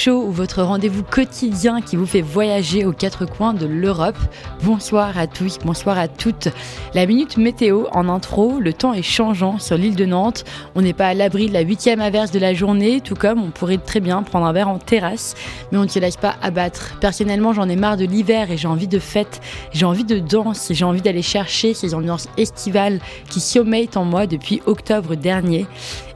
Show 0.00 0.24
ou 0.28 0.32
votre 0.32 0.62
rendez-vous 0.62 1.02
quotidien 1.02 1.82
qui 1.82 1.96
vous 1.96 2.06
fait 2.06 2.22
voyager 2.22 2.86
aux 2.86 2.92
quatre 2.92 3.26
coins 3.26 3.52
de 3.52 3.66
l'Europe. 3.66 4.16
Bonsoir 4.62 5.18
à 5.18 5.26
tous, 5.26 5.58
bonsoir 5.62 5.98
à 5.98 6.08
toutes. 6.08 6.48
La 6.94 7.04
minute 7.04 7.36
météo 7.36 7.84
en 7.92 8.08
intro, 8.08 8.60
le 8.60 8.72
temps 8.72 8.94
est 8.94 9.02
changeant 9.02 9.58
sur 9.58 9.76
l'île 9.76 9.96
de 9.96 10.06
Nantes. 10.06 10.46
On 10.74 10.80
n'est 10.80 10.94
pas 10.94 11.08
à 11.08 11.12
l'abri 11.12 11.48
de 11.48 11.52
la 11.52 11.60
huitième 11.60 12.00
averse 12.00 12.30
de 12.30 12.38
la 12.38 12.54
journée, 12.54 13.02
tout 13.02 13.14
comme 13.14 13.42
on 13.42 13.50
pourrait 13.50 13.76
très 13.76 14.00
bien 14.00 14.22
prendre 14.22 14.46
un 14.46 14.54
verre 14.54 14.70
en 14.70 14.78
terrasse, 14.78 15.34
mais 15.70 15.76
on 15.76 15.82
ne 15.82 15.88
se 15.88 15.98
laisse 15.98 16.16
pas 16.16 16.36
abattre. 16.40 16.96
Personnellement, 17.02 17.52
j'en 17.52 17.68
ai 17.68 17.76
marre 17.76 17.98
de 17.98 18.06
l'hiver 18.06 18.50
et 18.50 18.56
j'ai 18.56 18.68
envie 18.68 18.88
de 18.88 18.98
fête, 18.98 19.42
j'ai 19.74 19.84
envie 19.84 20.04
de 20.04 20.18
danse, 20.18 20.68
j'ai 20.70 20.86
envie 20.86 21.02
d'aller 21.02 21.20
chercher 21.20 21.74
ces 21.74 21.94
ambiances 21.94 22.28
estivales 22.38 23.00
qui 23.28 23.40
sommeillent 23.40 23.90
en 23.96 24.06
moi 24.06 24.26
depuis 24.26 24.62
octobre 24.64 25.14
dernier. 25.14 25.66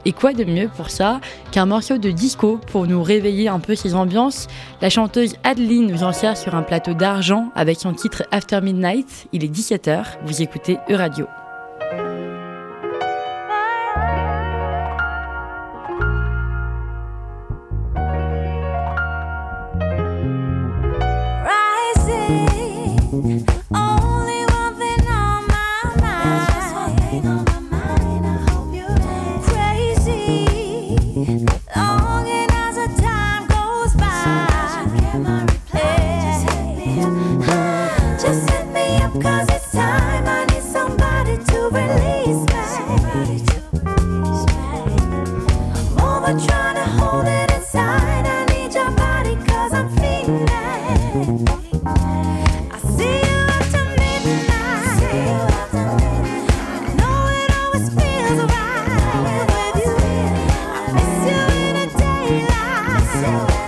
Et 0.05 0.13
quoi 0.13 0.33
de 0.33 0.43
mieux 0.43 0.69
pour 0.69 0.91
ça 0.91 1.19
qu'un 1.51 1.65
morceau 1.65 1.97
de 1.97 2.11
disco 2.11 2.59
pour 2.71 2.85
nous 2.85 3.01
réveiller 3.01 3.47
un 3.47 3.59
peu 3.59 3.75
ces 3.75 3.95
ambiances? 3.95 4.47
La 4.81 4.89
chanteuse 4.89 5.35
Adeline 5.43 5.87
nous 5.87 6.03
en 6.03 6.13
sert 6.13 6.37
sur 6.37 6.53
un 6.53 6.61
plateau 6.61 6.93
d'argent 6.93 7.51
avec 7.55 7.79
son 7.79 7.93
titre 7.93 8.23
After 8.31 8.61
Midnight. 8.61 9.27
Il 9.33 9.43
est 9.43 9.53
17h, 9.53 10.03
vous 10.25 10.41
écoutez 10.41 10.77
E-Radio. 10.89 11.25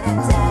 and 0.08 0.20
I 0.20 0.47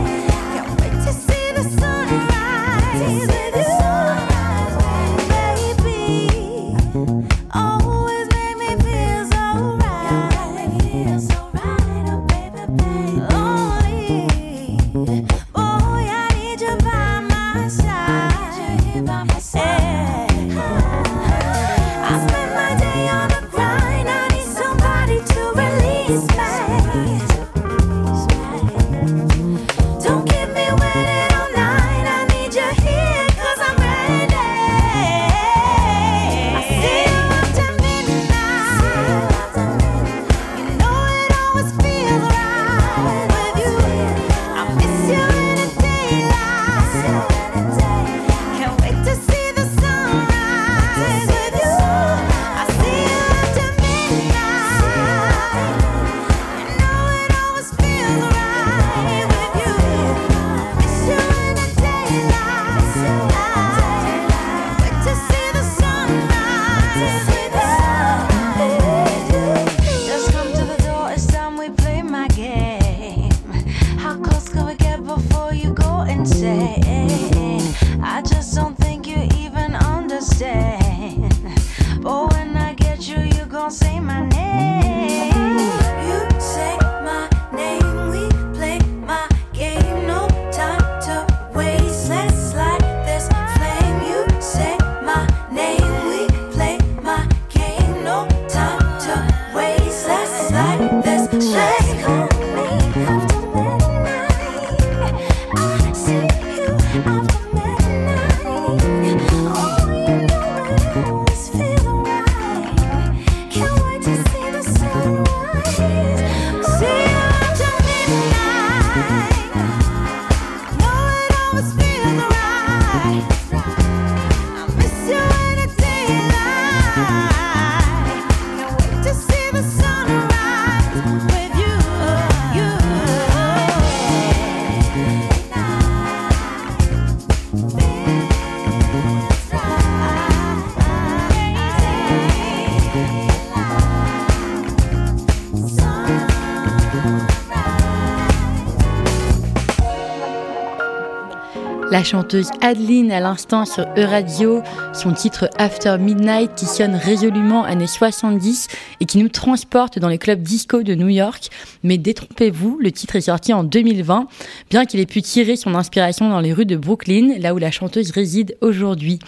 La 151.96 152.04
chanteuse 152.04 152.50
Adeline 152.60 153.10
à 153.10 153.20
l'instant 153.20 153.64
sur 153.64 153.84
E-Radio, 153.96 154.60
son 154.92 155.14
titre 155.14 155.48
After 155.56 155.96
Midnight 155.98 156.54
qui 156.54 156.66
sonne 156.66 156.94
résolument 156.94 157.64
années 157.64 157.86
70 157.86 158.68
et 159.00 159.06
qui 159.06 159.16
nous 159.16 159.30
transporte 159.30 159.98
dans 159.98 160.10
les 160.10 160.18
clubs 160.18 160.42
disco 160.42 160.82
de 160.82 160.94
New 160.94 161.08
York. 161.08 161.48
Mais 161.84 161.96
détrompez-vous, 161.96 162.78
le 162.82 162.92
titre 162.92 163.16
est 163.16 163.22
sorti 163.22 163.54
en 163.54 163.64
2020, 163.64 164.28
bien 164.68 164.84
qu'il 164.84 165.00
ait 165.00 165.06
pu 165.06 165.22
tirer 165.22 165.56
son 165.56 165.74
inspiration 165.74 166.28
dans 166.28 166.40
les 166.40 166.52
rues 166.52 166.66
de 166.66 166.76
Brooklyn, 166.76 167.38
là 167.38 167.54
où 167.54 167.58
la 167.58 167.70
chanteuse 167.70 168.10
réside 168.10 168.58
aujourd'hui. 168.60 169.18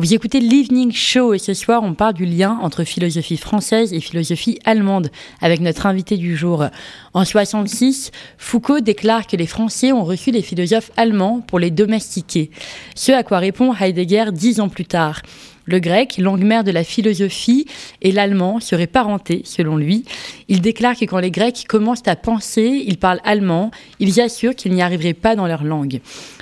Vous 0.00 0.14
écoutez 0.14 0.40
l'Evening 0.40 0.92
Show 0.92 1.34
et 1.34 1.38
ce 1.38 1.52
soir 1.52 1.82
on 1.82 1.92
parle 1.92 2.14
du 2.14 2.24
lien 2.24 2.58
entre 2.62 2.84
philosophie 2.84 3.36
française 3.36 3.92
et 3.92 4.00
philosophie 4.00 4.58
allemande 4.64 5.10
avec 5.42 5.60
notre 5.60 5.84
invité 5.84 6.16
du 6.16 6.38
jour. 6.38 6.64
En 7.12 7.26
66, 7.26 8.10
Foucault 8.38 8.80
déclare 8.80 9.26
que 9.26 9.36
les 9.36 9.46
Français 9.46 9.92
ont 9.92 10.02
reçu 10.02 10.30
les 10.30 10.40
philosophes 10.40 10.90
allemands 10.96 11.42
pour 11.46 11.58
les 11.58 11.70
domestiquer. 11.70 12.50
Ce 12.94 13.12
à 13.12 13.22
quoi 13.24 13.40
répond 13.40 13.74
Heidegger 13.74 14.32
dix 14.32 14.60
ans 14.60 14.70
plus 14.70 14.86
tard. 14.86 15.20
Le 15.66 15.78
grec, 15.78 16.16
langue 16.18 16.42
mère 16.42 16.64
de 16.64 16.72
la 16.72 16.82
philosophie, 16.82 17.66
et 18.02 18.10
l'allemand 18.10 18.58
seraient 18.58 18.86
parentés, 18.86 19.42
selon 19.44 19.76
lui. 19.76 20.04
Il 20.48 20.62
déclare 20.62 20.96
que 20.96 21.04
quand 21.04 21.18
les 21.18 21.30
Grecs 21.30 21.66
commencent 21.68 22.08
à 22.08 22.16
penser, 22.16 22.82
ils 22.86 22.98
parlent 22.98 23.20
allemand. 23.22 23.70
Ils 24.00 24.20
assurent 24.20 24.56
qu'ils 24.56 24.72
n'y 24.72 24.82
arriveraient 24.82 25.14
pas 25.14 25.36
dans 25.36 25.46
leur 25.46 25.62
langue. 25.62 26.00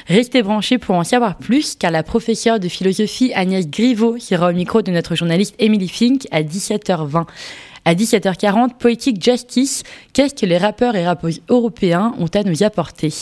Restez 0.08 0.42
branchés 0.42 0.78
pour 0.78 0.94
en 0.94 1.04
savoir 1.04 1.36
plus, 1.36 1.76
car 1.76 1.90
la 1.90 2.02
professeure 2.02 2.58
de 2.58 2.68
philosophie 2.68 3.30
Agnès 3.34 3.68
Griveaux 3.68 4.18
sera 4.18 4.48
au 4.48 4.54
micro 4.54 4.80
de 4.80 4.90
notre 4.90 5.14
journaliste 5.14 5.54
Emily 5.58 5.86
Fink 5.86 6.26
à 6.30 6.42
17h20. 6.42 7.26
À 7.84 7.94
17h40, 7.94 8.78
Poetic 8.78 9.22
Justice, 9.22 9.82
qu'est-ce 10.14 10.34
que 10.34 10.46
les 10.46 10.56
rappeurs 10.56 10.96
et 10.96 11.06
rappeuses 11.06 11.42
européens 11.50 12.14
ont 12.18 12.26
à 12.34 12.42
nous 12.42 12.62
apporter? 12.62 13.12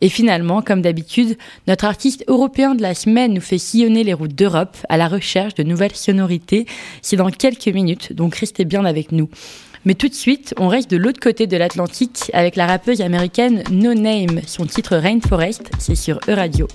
Et 0.00 0.08
finalement, 0.08 0.60
comme 0.60 0.82
d'habitude, 0.82 1.38
notre 1.68 1.84
artiste 1.84 2.24
européen 2.26 2.74
de 2.74 2.82
la 2.82 2.94
semaine 2.94 3.32
nous 3.32 3.40
fait 3.40 3.58
sillonner 3.58 4.02
les 4.02 4.12
routes 4.12 4.34
d'Europe 4.34 4.76
à 4.88 4.96
la 4.96 5.06
recherche 5.06 5.54
de 5.54 5.62
nouvelles 5.62 5.94
sonorités. 5.94 6.66
C'est 7.00 7.16
dans 7.16 7.30
quelques 7.30 7.68
minutes, 7.68 8.12
donc 8.12 8.34
restez 8.34 8.64
bien 8.64 8.84
avec 8.84 9.12
nous. 9.12 9.28
Mais 9.86 9.94
tout 9.94 10.08
de 10.08 10.14
suite, 10.14 10.54
on 10.58 10.68
reste 10.68 10.90
de 10.90 10.96
l'autre 10.96 11.20
côté 11.20 11.46
de 11.46 11.56
l'Atlantique 11.56 12.30
avec 12.32 12.56
la 12.56 12.66
rappeuse 12.66 13.00
américaine 13.00 13.62
No 13.70 13.94
Name. 13.94 14.40
Son 14.46 14.64
titre 14.66 14.96
Rainforest, 14.96 15.70
c'est 15.78 15.94
sur 15.94 16.18
E-Radio. 16.28 16.66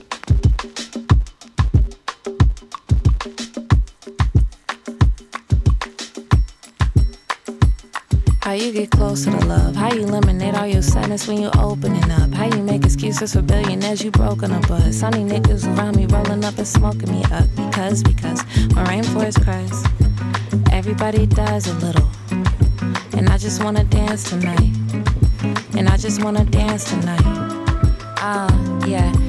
How 8.49 8.55
you 8.55 8.71
get 8.73 8.89
closer 8.89 9.29
to 9.29 9.45
love? 9.45 9.75
How 9.75 9.93
you 9.93 10.01
eliminate 10.01 10.55
all 10.55 10.65
your 10.65 10.81
sadness 10.81 11.27
when 11.27 11.39
you 11.39 11.51
opening 11.59 12.09
up? 12.11 12.33
How 12.33 12.45
you 12.45 12.63
make 12.63 12.83
excuses 12.83 13.33
for 13.33 13.43
billionaires 13.43 14.03
you 14.03 14.09
broken 14.09 14.51
up 14.51 14.67
with? 14.69 14.91
Sunny 14.93 15.23
niggas 15.23 15.67
around 15.77 15.95
me 15.95 16.07
rolling 16.07 16.43
up 16.43 16.57
and 16.57 16.67
smoking 16.67 17.11
me 17.11 17.23
up 17.31 17.45
because 17.55 18.01
because 18.01 18.43
my 18.73 18.83
rainforest 18.85 19.43
cries. 19.43 19.83
Everybody 20.71 21.27
dies 21.27 21.67
a 21.67 21.73
little, 21.75 22.09
and 23.19 23.27
I 23.27 23.37
just 23.37 23.61
wanna 23.61 23.83
dance 23.83 24.29
tonight. 24.29 24.71
And 25.75 25.89
I 25.89 25.97
just 25.97 26.23
wanna 26.23 26.45
dance 26.45 26.85
tonight. 26.85 27.21
Ah, 28.17 28.47
uh, 28.47 28.85
yeah. 28.87 29.28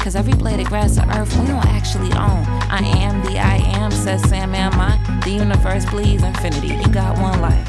Cause 0.00 0.16
every 0.16 0.34
blade 0.34 0.60
of 0.60 0.66
grass 0.66 0.98
on 0.98 1.10
earth 1.16 1.34
we 1.38 1.46
don't 1.46 1.64
actually 1.66 2.12
own. 2.12 2.44
I 2.70 2.80
am 2.98 3.22
the 3.24 3.38
I 3.38 3.56
am, 3.78 3.90
says 3.90 4.22
Sam, 4.28 4.54
am 4.54 4.72
I? 4.74 4.98
The 5.24 5.30
universe 5.30 5.86
bleeds 5.86 6.22
infinity. 6.22 6.68
You 6.68 6.88
got 6.88 7.18
one 7.18 7.40
life. 7.40 7.68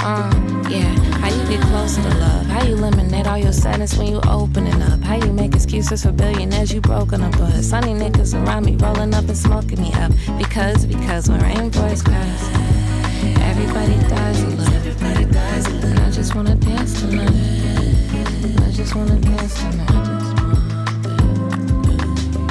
Uh, 0.00 0.30
yeah. 0.70 0.94
How 1.18 1.28
you 1.28 1.48
get 1.48 1.60
closer 1.66 2.00
to 2.02 2.08
love? 2.08 2.46
How 2.46 2.62
you 2.62 2.74
eliminate 2.74 3.26
all 3.26 3.36
your 3.36 3.52
sadness 3.52 3.96
when 3.96 4.06
you 4.06 4.20
opening 4.28 4.80
up? 4.82 5.00
How 5.00 5.16
you 5.16 5.32
make 5.32 5.54
excuses 5.54 6.04
for 6.04 6.12
billionaires 6.12 6.72
you 6.72 6.80
broken 6.80 7.22
up 7.22 7.38
with? 7.38 7.64
Sunny 7.64 7.92
niggas 7.94 8.34
around 8.34 8.64
me 8.64 8.76
rolling 8.76 9.12
up 9.12 9.26
and 9.26 9.36
smoking 9.36 9.82
me 9.82 9.92
up. 9.94 10.12
Because, 10.38 10.86
because 10.86 11.28
when 11.28 11.40
rainbows 11.40 12.02
cries, 12.02 12.42
everybody 13.42 13.98
dies 14.08 14.42
a 14.42 14.46
little. 14.46 14.74
Everybody 14.74 15.24
dies 15.24 15.66
a 15.66 15.70
little. 15.70 15.90
And 15.90 15.98
I 15.98 16.10
just 16.10 16.34
wanna 16.34 16.54
dance 16.54 17.00
tonight. 17.00 17.57
Just 18.88 18.96
wanna 18.96 19.20
dance. 19.20 19.60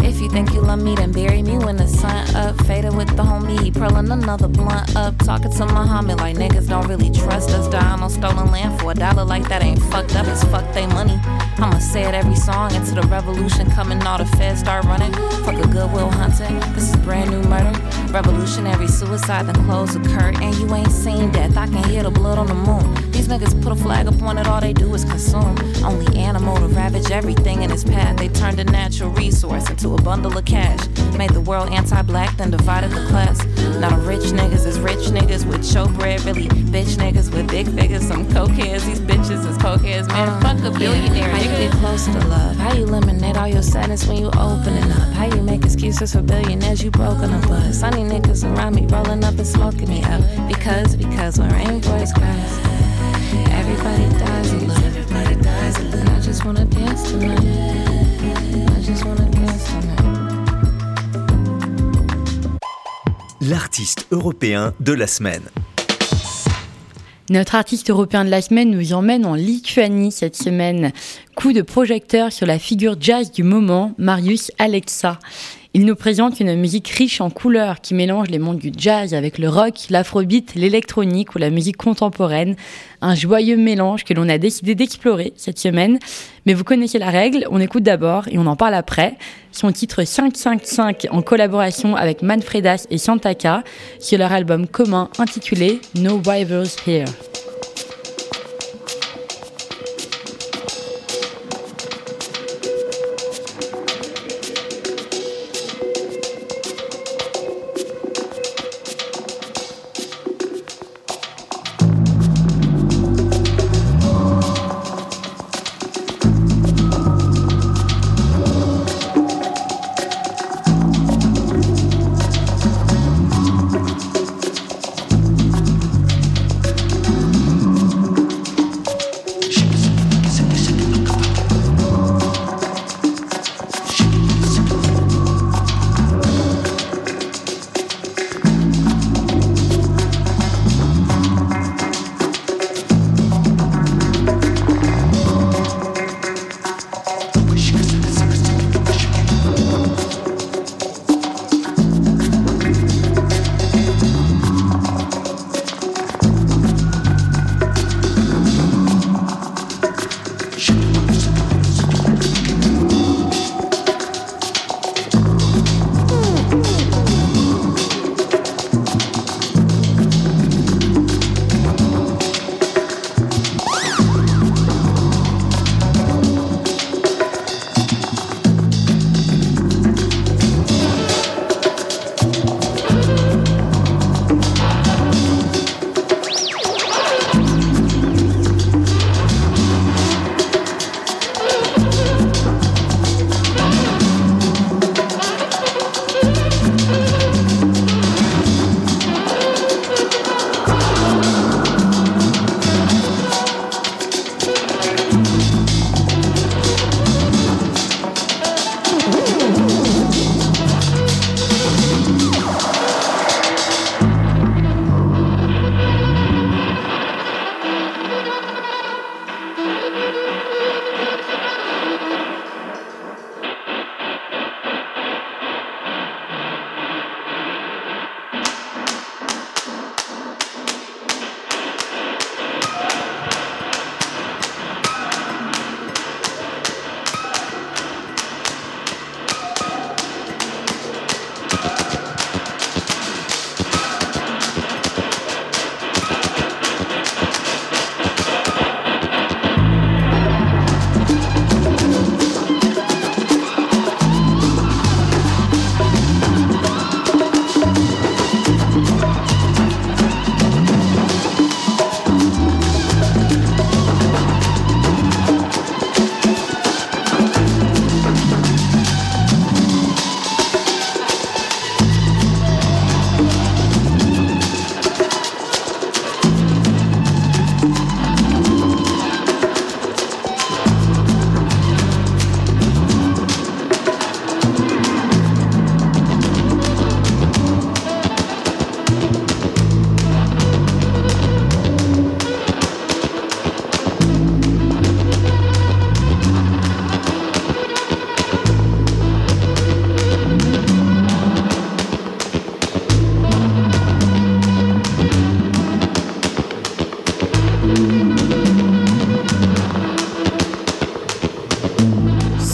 If 0.03 0.21
you 0.21 0.29
think 0.29 0.53
you 0.53 0.61
love 0.61 0.79
me, 0.79 0.93
then 0.93 1.11
bury 1.11 1.41
me 1.41 1.57
when 1.57 1.77
the 1.77 1.87
sun 1.87 2.35
up. 2.35 2.55
Faded 2.67 2.95
with 2.95 3.07
the 3.17 3.23
homie, 3.23 3.59
he 3.59 3.71
purling 3.71 4.11
another 4.11 4.47
blunt 4.47 4.95
up. 4.95 5.17
Talking 5.17 5.49
to 5.49 5.65
Muhammad 5.65 6.19
like 6.19 6.37
niggas 6.37 6.69
don't 6.69 6.87
really 6.87 7.09
trust 7.09 7.49
us. 7.49 7.67
Dying 7.69 8.03
on 8.03 8.09
stolen 8.11 8.51
land 8.51 8.79
for 8.79 8.91
a 8.91 8.93
dollar 8.93 9.25
like 9.25 9.49
that 9.49 9.63
ain't 9.63 9.81
fucked 9.81 10.15
up. 10.15 10.27
It's 10.27 10.43
fuck 10.43 10.71
they 10.75 10.85
money. 10.85 11.19
I'ma 11.57 11.79
say 11.79 12.03
it 12.03 12.13
every 12.13 12.35
song 12.35 12.71
until 12.75 13.01
the 13.01 13.07
revolution 13.07 13.71
coming. 13.71 13.99
All 14.03 14.19
the 14.19 14.27
feds 14.37 14.59
start 14.59 14.85
running. 14.85 15.13
Fuck 15.43 15.55
a 15.55 15.67
goodwill 15.67 16.11
hunting. 16.11 16.59
This 16.75 16.91
is 16.91 16.95
brand 16.97 17.31
new 17.31 17.41
murder. 17.49 17.73
Revolutionary 18.13 18.87
suicide, 18.87 19.47
then 19.47 19.55
close 19.65 19.95
the 19.95 20.01
curtain. 20.09 20.43
And 20.43 20.55
you 20.57 20.71
ain't 20.75 20.91
seen 20.91 21.31
death. 21.31 21.57
I 21.57 21.65
can 21.65 21.83
hear 21.89 22.03
the 22.03 22.11
blood 22.11 22.37
on 22.37 22.45
the 22.45 22.53
moon. 22.53 23.06
These 23.27 23.39
niggas 23.41 23.61
put 23.61 23.73
a 23.73 23.75
flag 23.75 24.07
up 24.07 24.21
on 24.21 24.37
it, 24.37 24.47
all 24.47 24.61
they 24.61 24.71
do 24.71 24.93
is 24.95 25.03
consume. 25.03 25.57
Only 25.83 26.17
animal 26.17 26.55
to 26.55 26.67
ravage 26.67 27.11
everything 27.11 27.61
in 27.61 27.69
its 27.71 27.83
path. 27.83 28.15
They 28.15 28.29
turned 28.29 28.57
a 28.57 28.63
natural 28.63 29.09
resource 29.09 29.69
into 29.69 29.95
a 29.95 30.01
bundle 30.01 30.37
of 30.37 30.45
cash. 30.45 30.79
Made 31.17 31.31
the 31.31 31.41
world 31.41 31.69
anti 31.73 32.01
black, 32.03 32.37
then 32.37 32.51
divided 32.51 32.91
the 32.91 33.05
class. 33.07 33.43
Now 33.81 33.89
the 33.89 33.97
rich 34.07 34.31
niggas 34.31 34.65
is 34.65 34.79
rich 34.79 35.09
niggas 35.11 35.45
with 35.45 35.97
bread, 35.97 36.23
really 36.23 36.47
bitch 36.47 36.95
niggas 36.95 37.33
with 37.33 37.49
big 37.49 37.67
figures. 37.67 38.07
Some 38.07 38.25
cokeheads, 38.27 38.85
these 38.85 39.01
bitches 39.01 39.45
is 39.45 39.57
cokeheads, 39.57 40.07
man. 40.07 40.29
Uh, 40.29 40.39
fuck 40.39 40.59
a 40.59 40.79
billionaire. 40.79 41.27
Yeah. 41.27 41.35
How 41.35 41.43
you 41.43 41.67
get 41.67 41.71
closer 41.79 42.13
to 42.13 42.27
love? 42.27 42.55
How 42.55 42.73
you 42.75 42.83
eliminate 42.83 43.35
all 43.35 43.49
your 43.49 43.61
sadness 43.61 44.07
when 44.07 44.19
you 44.19 44.27
opening 44.27 44.89
up? 44.89 45.13
How 45.15 45.25
you 45.25 45.41
make 45.41 45.65
excuses 45.65 46.13
for 46.13 46.21
billionaires 46.21 46.81
you 46.81 46.91
broken 46.91 47.33
up 47.33 47.49
with? 47.49 47.75
Sunny 47.75 48.03
niggas 48.03 48.45
around 48.45 48.75
me 48.75 48.85
rolling 48.85 49.25
up 49.25 49.35
and 49.37 49.47
smoking 49.47 49.89
me 49.89 50.01
up. 50.03 50.21
Because, 50.47 50.95
because 50.95 51.39
when 51.39 51.49
rainbows 51.51 52.13
cries, 52.13 52.76
everybody 53.77 54.09
dies 54.19 54.51
a 54.51 54.55
little. 54.55 54.85
Everybody 54.85 55.35
dies 55.41 55.77
a 55.77 55.83
little. 55.83 55.99
And 55.99 56.09
I 56.09 56.19
just 56.19 56.45
wanna 56.45 56.65
dance 56.65 57.11
tonight. 57.11 57.39
I 58.75 58.81
just 58.81 59.05
wanna 59.05 59.29
dance 59.31 59.65
tonight. 59.69 59.97
L'artiste 63.41 64.07
européen 64.11 64.73
de 64.79 64.93
la 64.93 65.07
semaine. 65.07 65.43
Notre 67.29 67.55
artiste 67.55 67.89
européen 67.89 68.23
de 68.23 68.29
la 68.29 68.41
semaine 68.41 68.71
nous 68.71 68.93
emmène 68.93 69.25
en 69.25 69.35
Lituanie 69.35 70.11
cette 70.11 70.37
semaine. 70.37 70.91
Coup 71.35 71.51
de 71.51 71.61
projecteur 71.61 72.31
sur 72.31 72.45
la 72.45 72.57
figure 72.57 72.95
jazz 72.99 73.31
du 73.31 73.43
moment, 73.43 73.93
Marius 73.97 74.51
Alexa. 74.59 75.19
Il 75.77 75.85
nous 75.85 75.95
présente 75.95 76.39
une 76.39 76.55
musique 76.55 76.87
riche 76.87 77.21
en 77.21 77.29
couleurs 77.29 77.81
qui 77.81 77.93
mélange 77.93 78.29
les 78.29 78.39
mondes 78.39 78.57
du 78.57 78.71
jazz 78.75 79.13
avec 79.13 79.37
le 79.37 79.47
rock, 79.47 79.75
l'afrobeat, 79.91 80.55
l'électronique 80.55 81.35
ou 81.35 81.37
la 81.37 81.51
musique 81.51 81.77
contemporaine. 81.77 82.55
Un 83.01 83.13
joyeux 83.13 83.57
mélange 83.57 84.03
que 84.03 84.15
l'on 84.15 84.27
a 84.27 84.39
décidé 84.39 84.73
d'explorer 84.73 85.33
cette 85.35 85.59
semaine. 85.59 85.99
Mais 86.47 86.55
vous 86.55 86.63
connaissez 86.63 86.97
la 86.97 87.11
règle, 87.11 87.45
on 87.51 87.59
écoute 87.59 87.83
d'abord 87.83 88.27
et 88.27 88.39
on 88.39 88.47
en 88.47 88.55
parle 88.55 88.73
après. 88.73 89.17
Son 89.51 89.71
titre 89.71 90.03
555 90.03 91.09
en 91.11 91.21
collaboration 91.21 91.95
avec 91.95 92.23
Manfredas 92.23 92.87
et 92.89 92.97
Santaka 92.97 93.63
sur 93.99 94.17
leur 94.17 94.31
album 94.31 94.65
commun 94.65 95.11
intitulé 95.19 95.79
No 95.93 96.19
Rivals 96.25 96.69
Here. 96.87 97.05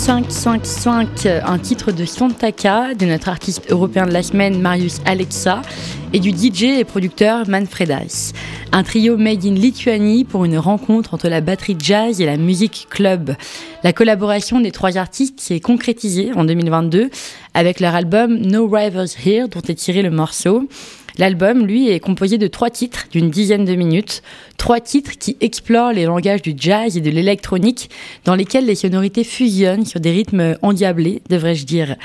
555, 0.03 1.27
un 1.45 1.57
titre 1.59 1.93
de 1.93 2.03
Santaka, 2.03 2.93
de 2.93 3.05
notre 3.05 3.29
artiste 3.29 3.71
européen 3.71 4.05
de 4.05 4.11
la 4.11 4.21
semaine 4.21 4.59
Marius 4.59 4.99
Alexa, 5.05 5.61
et 6.11 6.19
du 6.19 6.31
DJ 6.31 6.63
et 6.63 6.83
producteur 6.83 7.47
Manfredas. 7.47 8.33
Un 8.73 8.83
trio 8.83 9.15
made 9.15 9.45
in 9.45 9.53
Lituanie 9.53 10.25
pour 10.25 10.43
une 10.43 10.57
rencontre 10.57 11.13
entre 11.13 11.29
la 11.29 11.39
batterie 11.39 11.77
jazz 11.79 12.19
et 12.19 12.25
la 12.25 12.35
musique 12.35 12.87
club. 12.89 13.33
La 13.85 13.93
collaboration 13.93 14.59
des 14.59 14.71
trois 14.71 14.97
artistes 14.97 15.39
s'est 15.39 15.61
concrétisée 15.61 16.33
en 16.35 16.43
2022 16.43 17.09
avec 17.53 17.79
leur 17.79 17.95
album 17.95 18.35
No 18.35 18.67
Rivers 18.67 19.07
Here, 19.25 19.47
dont 19.47 19.61
est 19.61 19.75
tiré 19.75 20.01
le 20.01 20.11
morceau. 20.11 20.67
L'album, 21.17 21.65
lui, 21.65 21.89
est 21.89 21.99
composé 21.99 22.37
de 22.37 22.47
trois 22.47 22.69
titres 22.69 23.07
d'une 23.11 23.29
dizaine 23.29 23.65
de 23.65 23.75
minutes, 23.75 24.23
trois 24.57 24.79
titres 24.79 25.11
qui 25.19 25.37
explorent 25.41 25.93
les 25.93 26.05
langages 26.05 26.41
du 26.41 26.53
jazz 26.57 26.97
et 26.97 27.01
de 27.01 27.09
l'électronique, 27.11 27.89
dans 28.25 28.35
lesquels 28.35 28.65
les 28.65 28.75
sonorités 28.75 29.23
fusionnent 29.23 29.85
sur 29.85 29.99
des 29.99 30.11
rythmes 30.11 30.57
endiablés, 30.61 31.21
devrais-je 31.29 31.65
dire. 31.65 31.95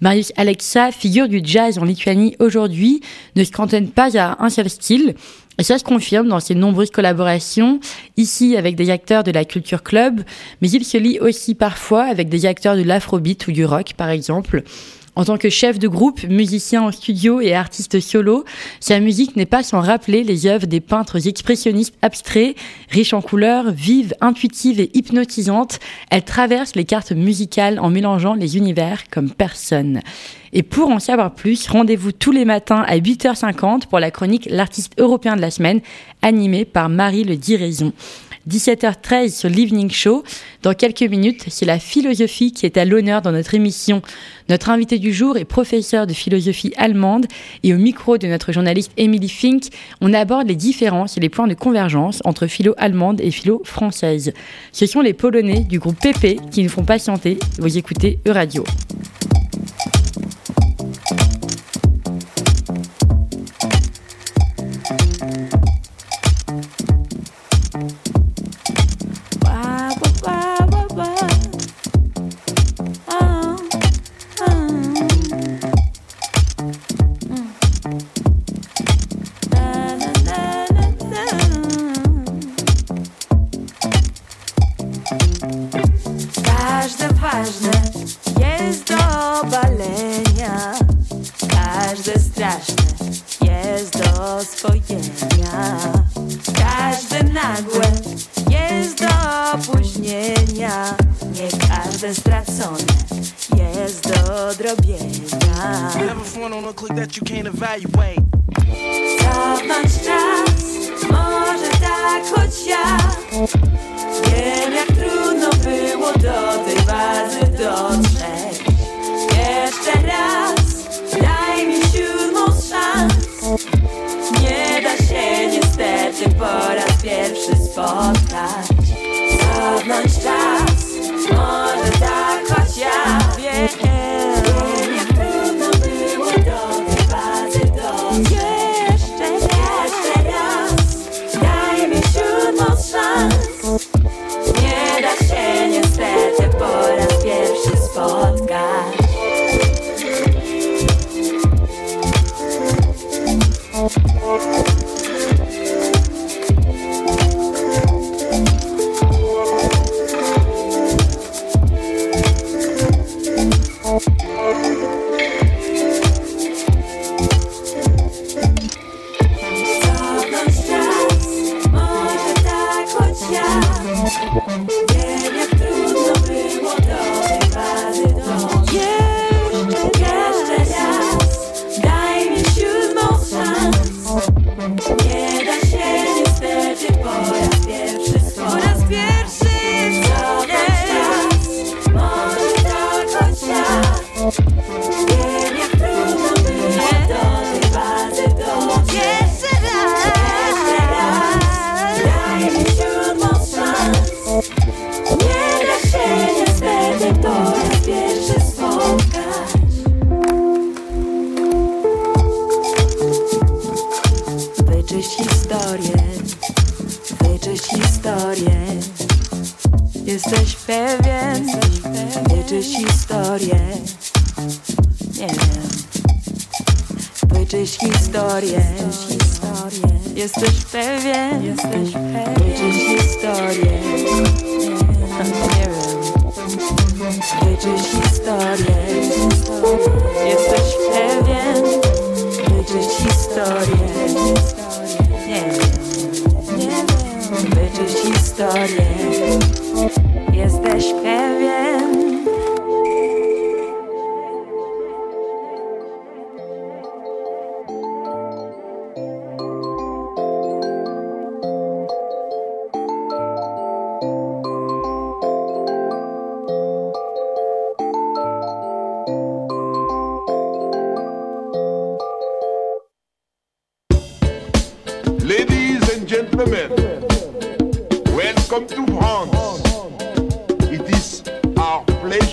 Marius 0.00 0.32
Alexa, 0.36 0.92
figure 0.92 1.28
du 1.28 1.40
jazz 1.42 1.78
en 1.78 1.84
Lituanie 1.84 2.36
aujourd'hui, 2.38 3.00
ne 3.34 3.42
se 3.42 3.50
cantonne 3.50 3.88
pas 3.88 4.16
à 4.16 4.44
un 4.44 4.50
seul 4.50 4.70
style. 4.70 5.14
Et 5.60 5.64
ça 5.64 5.76
se 5.76 5.82
confirme 5.82 6.28
dans 6.28 6.38
ses 6.38 6.54
nombreuses 6.54 6.90
collaborations, 6.90 7.80
ici 8.16 8.56
avec 8.56 8.76
des 8.76 8.90
acteurs 8.90 9.24
de 9.24 9.32
la 9.32 9.44
culture 9.44 9.82
club, 9.82 10.22
mais 10.62 10.70
il 10.70 10.84
se 10.84 10.96
lie 10.96 11.18
aussi 11.18 11.56
parfois 11.56 12.04
avec 12.04 12.28
des 12.28 12.46
acteurs 12.46 12.76
de 12.76 12.82
l'afrobeat 12.82 13.48
ou 13.48 13.52
du 13.52 13.64
rock, 13.64 13.94
par 13.96 14.08
exemple. 14.08 14.62
En 15.18 15.24
tant 15.24 15.36
que 15.36 15.50
chef 15.50 15.80
de 15.80 15.88
groupe, 15.88 16.22
musicien 16.28 16.82
en 16.82 16.92
studio 16.92 17.40
et 17.40 17.52
artiste 17.52 17.98
solo, 17.98 18.44
sa 18.78 19.00
musique 19.00 19.34
n'est 19.34 19.46
pas 19.46 19.64
sans 19.64 19.80
rappeler 19.80 20.22
les 20.22 20.46
œuvres 20.46 20.68
des 20.68 20.78
peintres 20.78 21.26
expressionnistes 21.26 21.96
abstraits, 22.02 22.54
riches 22.88 23.14
en 23.14 23.20
couleurs, 23.20 23.72
vives, 23.72 24.14
intuitives 24.20 24.78
et 24.78 24.96
hypnotisantes. 24.96 25.80
Elle 26.12 26.22
traverse 26.22 26.76
les 26.76 26.84
cartes 26.84 27.10
musicales 27.10 27.80
en 27.80 27.90
mélangeant 27.90 28.34
les 28.34 28.56
univers 28.56 29.10
comme 29.10 29.32
personne. 29.32 30.02
Et 30.52 30.62
pour 30.62 30.88
en 30.90 31.00
savoir 31.00 31.34
plus, 31.34 31.66
rendez-vous 31.66 32.12
tous 32.12 32.30
les 32.30 32.44
matins 32.44 32.84
à 32.86 32.96
8h50 32.96 33.88
pour 33.88 33.98
la 33.98 34.12
chronique 34.12 34.46
L'artiste 34.48 34.92
européen 34.98 35.34
de 35.34 35.40
la 35.40 35.50
semaine, 35.50 35.80
animée 36.22 36.64
par 36.64 36.88
Marie 36.88 37.24
Le 37.24 37.34
Diraison. 37.34 37.92
17h13 38.48 39.36
sur 39.36 39.48
l'Evening 39.48 39.90
Show. 39.90 40.24
Dans 40.62 40.74
quelques 40.74 41.02
minutes, 41.02 41.44
c'est 41.48 41.66
la 41.66 41.78
philosophie 41.78 42.52
qui 42.52 42.66
est 42.66 42.76
à 42.76 42.84
l'honneur 42.84 43.22
dans 43.22 43.32
notre 43.32 43.54
émission. 43.54 44.02
Notre 44.48 44.70
invité 44.70 44.98
du 44.98 45.12
jour 45.12 45.36
est 45.36 45.44
professeur 45.44 46.06
de 46.06 46.12
philosophie 46.12 46.72
allemande 46.76 47.26
et 47.62 47.74
au 47.74 47.78
micro 47.78 48.16
de 48.18 48.26
notre 48.26 48.52
journaliste 48.52 48.92
Emily 48.96 49.28
Fink, 49.28 49.64
on 50.00 50.14
aborde 50.14 50.48
les 50.48 50.56
différences 50.56 51.16
et 51.16 51.20
les 51.20 51.28
points 51.28 51.46
de 51.46 51.54
convergence 51.54 52.20
entre 52.24 52.46
philo 52.46 52.74
allemande 52.78 53.20
et 53.20 53.30
philo 53.30 53.60
française. 53.64 54.32
Ce 54.72 54.86
sont 54.86 55.00
les 55.00 55.12
Polonais 55.12 55.60
du 55.60 55.78
groupe 55.78 56.00
PP 56.00 56.40
qui 56.50 56.62
nous 56.62 56.70
font 56.70 56.84
patienter. 56.84 57.38
Vous 57.58 57.76
écoutez 57.76 58.18
Euradio. 58.26 58.64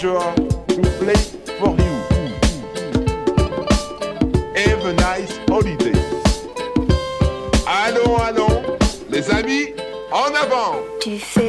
Pleasure 0.05 0.35
to 0.67 0.81
play 0.99 1.15
for 1.59 1.75
you. 1.81 1.95
Have 4.55 4.85
a 4.85 4.93
nice 4.93 5.39
holiday. 5.47 5.93
Allons, 7.67 8.17
allons, 8.17 8.61
les 9.09 9.29
amis, 9.31 9.73
en 10.11 10.33
avant. 10.35 10.75
Tu 11.01 11.17
fais 11.17 11.44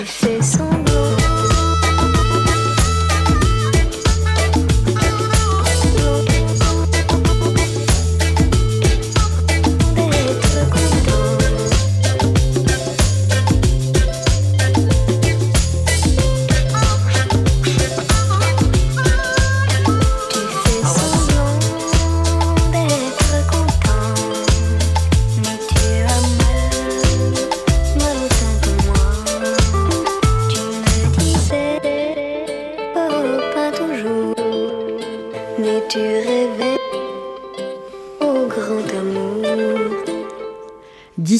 Tu 0.00 0.06
fais 0.06 0.69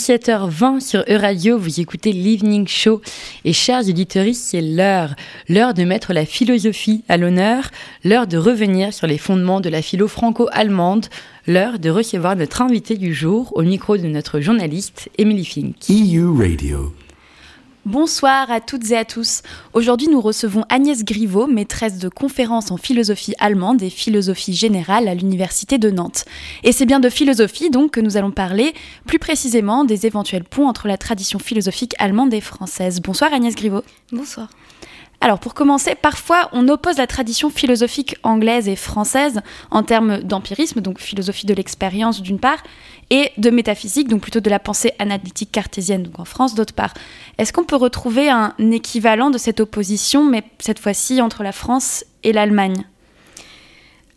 17h20 0.01 0.81
sur 0.81 1.05
Euradio, 1.09 1.59
vous 1.59 1.79
écoutez 1.79 2.13
l'Evening 2.13 2.67
Show. 2.67 3.03
Et 3.45 3.53
chers 3.53 3.87
auditeurs, 3.87 4.25
c'est 4.33 4.63
l'heure. 4.63 5.15
L'heure 5.47 5.75
de 5.75 5.85
mettre 5.85 6.15
la 6.15 6.25
philosophie 6.25 7.05
à 7.11 7.19
l'honneur, 7.19 7.71
l'heure 8.03 8.27
de 8.27 8.39
revenir 8.39 8.95
sur 8.95 9.07
les 9.07 9.19
fondements 9.19 9.61
de 9.61 9.69
la 9.69 9.83
philo 9.83 10.09
franco-allemande, 10.09 11.05
l'heure 11.47 11.79
de 11.79 11.91
recevoir 11.91 12.35
notre 12.35 12.63
invité 12.63 12.97
du 12.97 13.13
jour 13.13 13.53
au 13.55 13.63
micro 13.63 13.99
de 13.99 14.07
notre 14.07 14.41
journaliste 14.41 15.11
Emily 15.19 15.45
Fink. 15.45 15.77
EU 15.91 16.31
Radio. 16.31 16.95
Bonsoir 17.87 18.51
à 18.51 18.61
toutes 18.61 18.91
et 18.91 18.97
à 18.97 19.07
tous. 19.07 19.41
Aujourd'hui, 19.73 20.09
nous 20.09 20.21
recevons 20.21 20.67
Agnès 20.69 21.03
Griveaux, 21.03 21.47
maîtresse 21.47 21.97
de 21.97 22.11
conférences 22.11 22.71
en 22.71 22.77
philosophie 22.77 23.33
allemande 23.39 23.83
et 23.83 23.89
philosophie 23.89 24.53
générale 24.53 25.09
à 25.09 25.15
l'Université 25.15 25.79
de 25.79 25.91
Nantes. 25.91 26.27
Et 26.63 26.73
c'est 26.73 26.85
bien 26.85 27.01
de 27.01 27.09
philosophie 27.09 27.71
donc 27.71 27.93
que 27.93 28.01
nous 28.01 28.19
allons 28.19 28.33
parler, 28.33 28.75
plus 29.07 29.19
précisément 29.19 29.87
des 29.87 30.05
éventuels 30.05 30.45
ponts 30.45 30.69
entre 30.69 30.89
la 30.89 30.99
tradition 30.99 31.39
philosophique 31.39 31.95
allemande 31.99 32.35
et 32.35 32.43
française. 32.43 33.01
Bonsoir 33.01 33.33
Agnès 33.33 33.55
Griveaux. 33.55 33.83
Bonsoir. 34.13 34.49
Alors 35.23 35.39
pour 35.39 35.53
commencer, 35.53 35.95
parfois 35.95 36.49
on 36.53 36.67
oppose 36.69 36.97
la 36.97 37.07
tradition 37.07 37.51
philosophique 37.51 38.17
anglaise 38.23 38.69
et 38.69 38.77
française 38.77 39.41
en 39.71 39.83
termes 39.83 40.23
d'empirisme, 40.23 40.81
donc 40.81 40.99
philosophie 40.99 41.45
de 41.45 41.53
l'expérience 41.53 42.23
d'une 42.23 42.39
part, 42.39 42.63
et 43.11 43.31
de 43.37 43.51
métaphysique, 43.51 44.09
donc 44.09 44.23
plutôt 44.23 44.41
de 44.41 44.51
la 44.51 44.59
pensée 44.59 44.93
analytique 44.99 45.51
cartésienne, 45.53 46.05
donc 46.05 46.19
en 46.19 46.25
France 46.25 46.55
d'autre 46.55 46.75
part. 46.75 46.95
Est-ce 47.39 47.53
qu'on 47.53 47.65
peut 47.65 47.77
retrouver 47.77 48.31
un 48.31 48.55
équivalent 48.71 49.31
de 49.31 49.39
cette 49.39 49.61
opposition, 49.61 50.25
mais 50.25 50.45
cette 50.59 50.79
fois-ci 50.79 51.21
entre 51.21 51.43
la 51.43 51.53
France 51.53 52.05
et 52.23 52.33
l'Allemagne? 52.33 52.85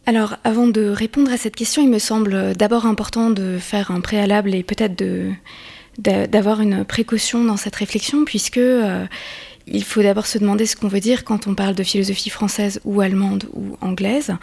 Alors, 0.05 0.35
avant 0.43 0.67
de 0.67 0.87
répondre 0.89 1.31
à 1.31 1.37
cette 1.37 1.55
question, 1.55 1.81
il 1.81 1.89
me 1.89 1.99
semble 1.99 2.55
d'abord 2.55 2.85
important 2.85 3.29
de 3.29 3.57
faire 3.57 3.89
un 3.89 4.01
préalable 4.01 4.53
et 4.53 4.61
peut-être 4.61 5.01
d'avoir 5.97 6.61
une 6.61 6.83
précaution 6.83 7.43
dans 7.43 7.55
cette 7.55 7.75
réflexion, 7.77 8.25
puisque 8.25 8.57
euh, 8.57 9.05
il 9.65 9.83
faut 9.85 10.03
d'abord 10.03 10.27
se 10.27 10.37
demander 10.37 10.65
ce 10.65 10.75
qu'on 10.75 10.89
veut 10.89 10.99
dire 10.99 11.23
quand 11.23 11.47
on 11.47 11.55
parle 11.55 11.75
de 11.75 11.83
philosophie 11.83 12.29
française 12.29 12.81
ou 12.83 12.99
allemande 12.99 13.45
ou 13.53 13.77
anglaise. 13.79 14.35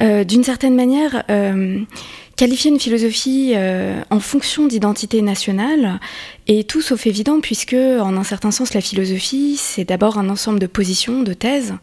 Euh, 0.00 0.22
D'une 0.22 0.44
certaine 0.44 0.76
manière, 0.76 1.24
euh, 1.30 1.80
qualifier 2.42 2.72
une 2.72 2.80
philosophie 2.80 3.52
euh, 3.54 4.02
en 4.10 4.18
fonction 4.18 4.66
d'identité 4.66 5.22
nationale 5.22 6.00
est 6.48 6.68
tout 6.68 6.82
sauf 6.82 7.06
évident, 7.06 7.38
puisque 7.40 7.74
en 7.74 8.16
un 8.16 8.24
certain 8.24 8.50
sens, 8.50 8.74
la 8.74 8.80
philosophie, 8.80 9.56
c'est 9.56 9.84
d'abord 9.84 10.18
un 10.18 10.28
ensemble 10.28 10.58
de 10.58 10.66
positions, 10.66 11.22
de 11.22 11.34
thèses, 11.34 11.74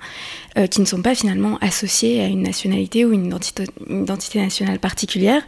euh, 0.57 0.67
qui 0.67 0.81
ne 0.81 0.85
sont 0.85 1.01
pas 1.01 1.15
finalement 1.15 1.57
associées 1.61 2.19
à 2.19 2.25
une 2.25 2.43
nationalité 2.43 3.05
ou 3.05 3.13
une 3.13 3.27
identité, 3.27 4.39
nationale 4.41 4.79
particulière. 4.79 5.43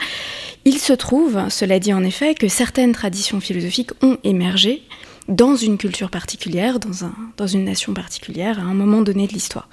Il 0.64 0.78
se 0.78 0.94
trouve, 0.94 1.50
cela 1.50 1.80
dit 1.80 1.94
en 1.94 2.06
effet, 2.06 2.34
que 2.34 2.48
certaines 2.48 2.94
traditions 2.94 3.42
philosophiques 3.42 3.92
ont 4.02 4.18
émergé 4.24 4.82
dans 5.28 5.58
une 5.58 5.78
culture 5.78 6.10
particulière, 6.10 6.80
dans 7.36 7.48
une 7.48 7.66
nation 7.66 7.94
particulière, 7.94 8.60
à 8.60 8.62
un 8.64 8.74
moment 8.74 9.02
donné 9.02 9.28
de 9.28 9.34
l'histoire. 9.34 9.68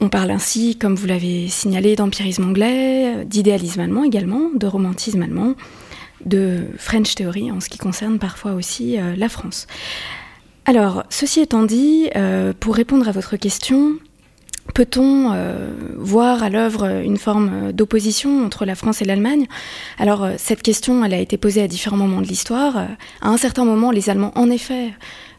On 0.00 0.08
parle 0.08 0.30
ainsi, 0.30 0.76
comme 0.76 0.94
vous 0.94 1.06
l'avez 1.06 1.48
signalé, 1.48 1.96
d'empirisme 1.96 2.44
anglais, 2.44 3.24
d'idéalisme 3.24 3.80
allemand 3.80 4.04
également, 4.04 4.50
de 4.54 4.66
romantisme 4.66 5.22
allemand, 5.22 5.54
de 6.24 6.66
French 6.78 7.14
Theory 7.14 7.50
en 7.50 7.60
ce 7.60 7.68
qui 7.68 7.78
concerne 7.78 8.18
parfois 8.18 8.52
aussi 8.52 8.98
euh, 8.98 9.14
la 9.16 9.28
France. 9.28 9.66
Alors, 10.64 11.04
ceci 11.10 11.40
étant 11.40 11.64
dit, 11.64 12.08
euh, 12.16 12.52
pour 12.58 12.74
répondre 12.74 13.06
à 13.08 13.12
votre 13.12 13.36
question, 13.36 13.94
peut-on 14.72 15.32
euh, 15.32 15.70
voir 15.98 16.42
à 16.42 16.48
l'œuvre 16.48 17.02
une 17.02 17.18
forme 17.18 17.72
d'opposition 17.72 18.44
entre 18.44 18.64
la 18.64 18.74
France 18.74 19.02
et 19.02 19.04
l'Allemagne? 19.04 19.46
Alors, 19.98 20.26
cette 20.38 20.62
question, 20.62 21.04
elle 21.04 21.12
a 21.12 21.18
été 21.18 21.36
posée 21.36 21.62
à 21.62 21.68
différents 21.68 21.98
moments 21.98 22.22
de 22.22 22.26
l'histoire. 22.26 22.76
À 23.20 23.28
un 23.28 23.36
certain 23.36 23.66
moment, 23.66 23.90
les 23.90 24.08
Allemands, 24.08 24.32
en 24.36 24.48
effet, 24.48 24.94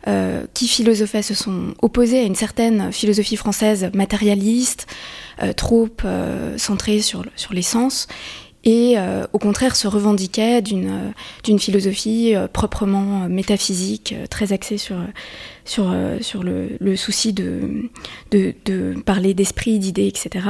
euh, 0.08 0.46
qui 0.54 0.68
philosophaient 0.68 1.24
se 1.24 1.34
sont 1.34 1.74
opposés 1.82 2.20
à 2.20 2.24
une 2.24 2.36
certaine 2.36 2.92
philosophie 2.92 3.38
française 3.38 3.90
matérialiste, 3.94 4.88
euh, 5.42 5.52
trop 5.54 5.90
euh, 6.06 6.58
centrée 6.58 7.02
sur, 7.02 7.24
sur 7.36 7.54
les 7.54 7.62
sens, 7.62 8.08
et 8.64 8.96
euh, 8.98 9.26
au 9.34 9.40
contraire 9.40 9.76
se 9.76 9.88
revendiquaient 9.88 10.62
d'une 10.62 11.14
d'une 11.44 11.60
philosophie 11.60 12.34
proprement 12.54 13.28
métaphysique, 13.30 14.16
très 14.30 14.54
axée 14.54 14.78
sur, 14.78 14.98
sur, 15.66 15.96
sur 16.22 16.44
le, 16.44 16.78
le 16.80 16.96
souci 16.96 17.34
de, 17.34 17.90
de, 18.32 18.54
de 18.66 18.96
parler 19.06 19.34
d'esprit, 19.34 19.78
d'idées, 19.78 20.08
etc. 20.08 20.48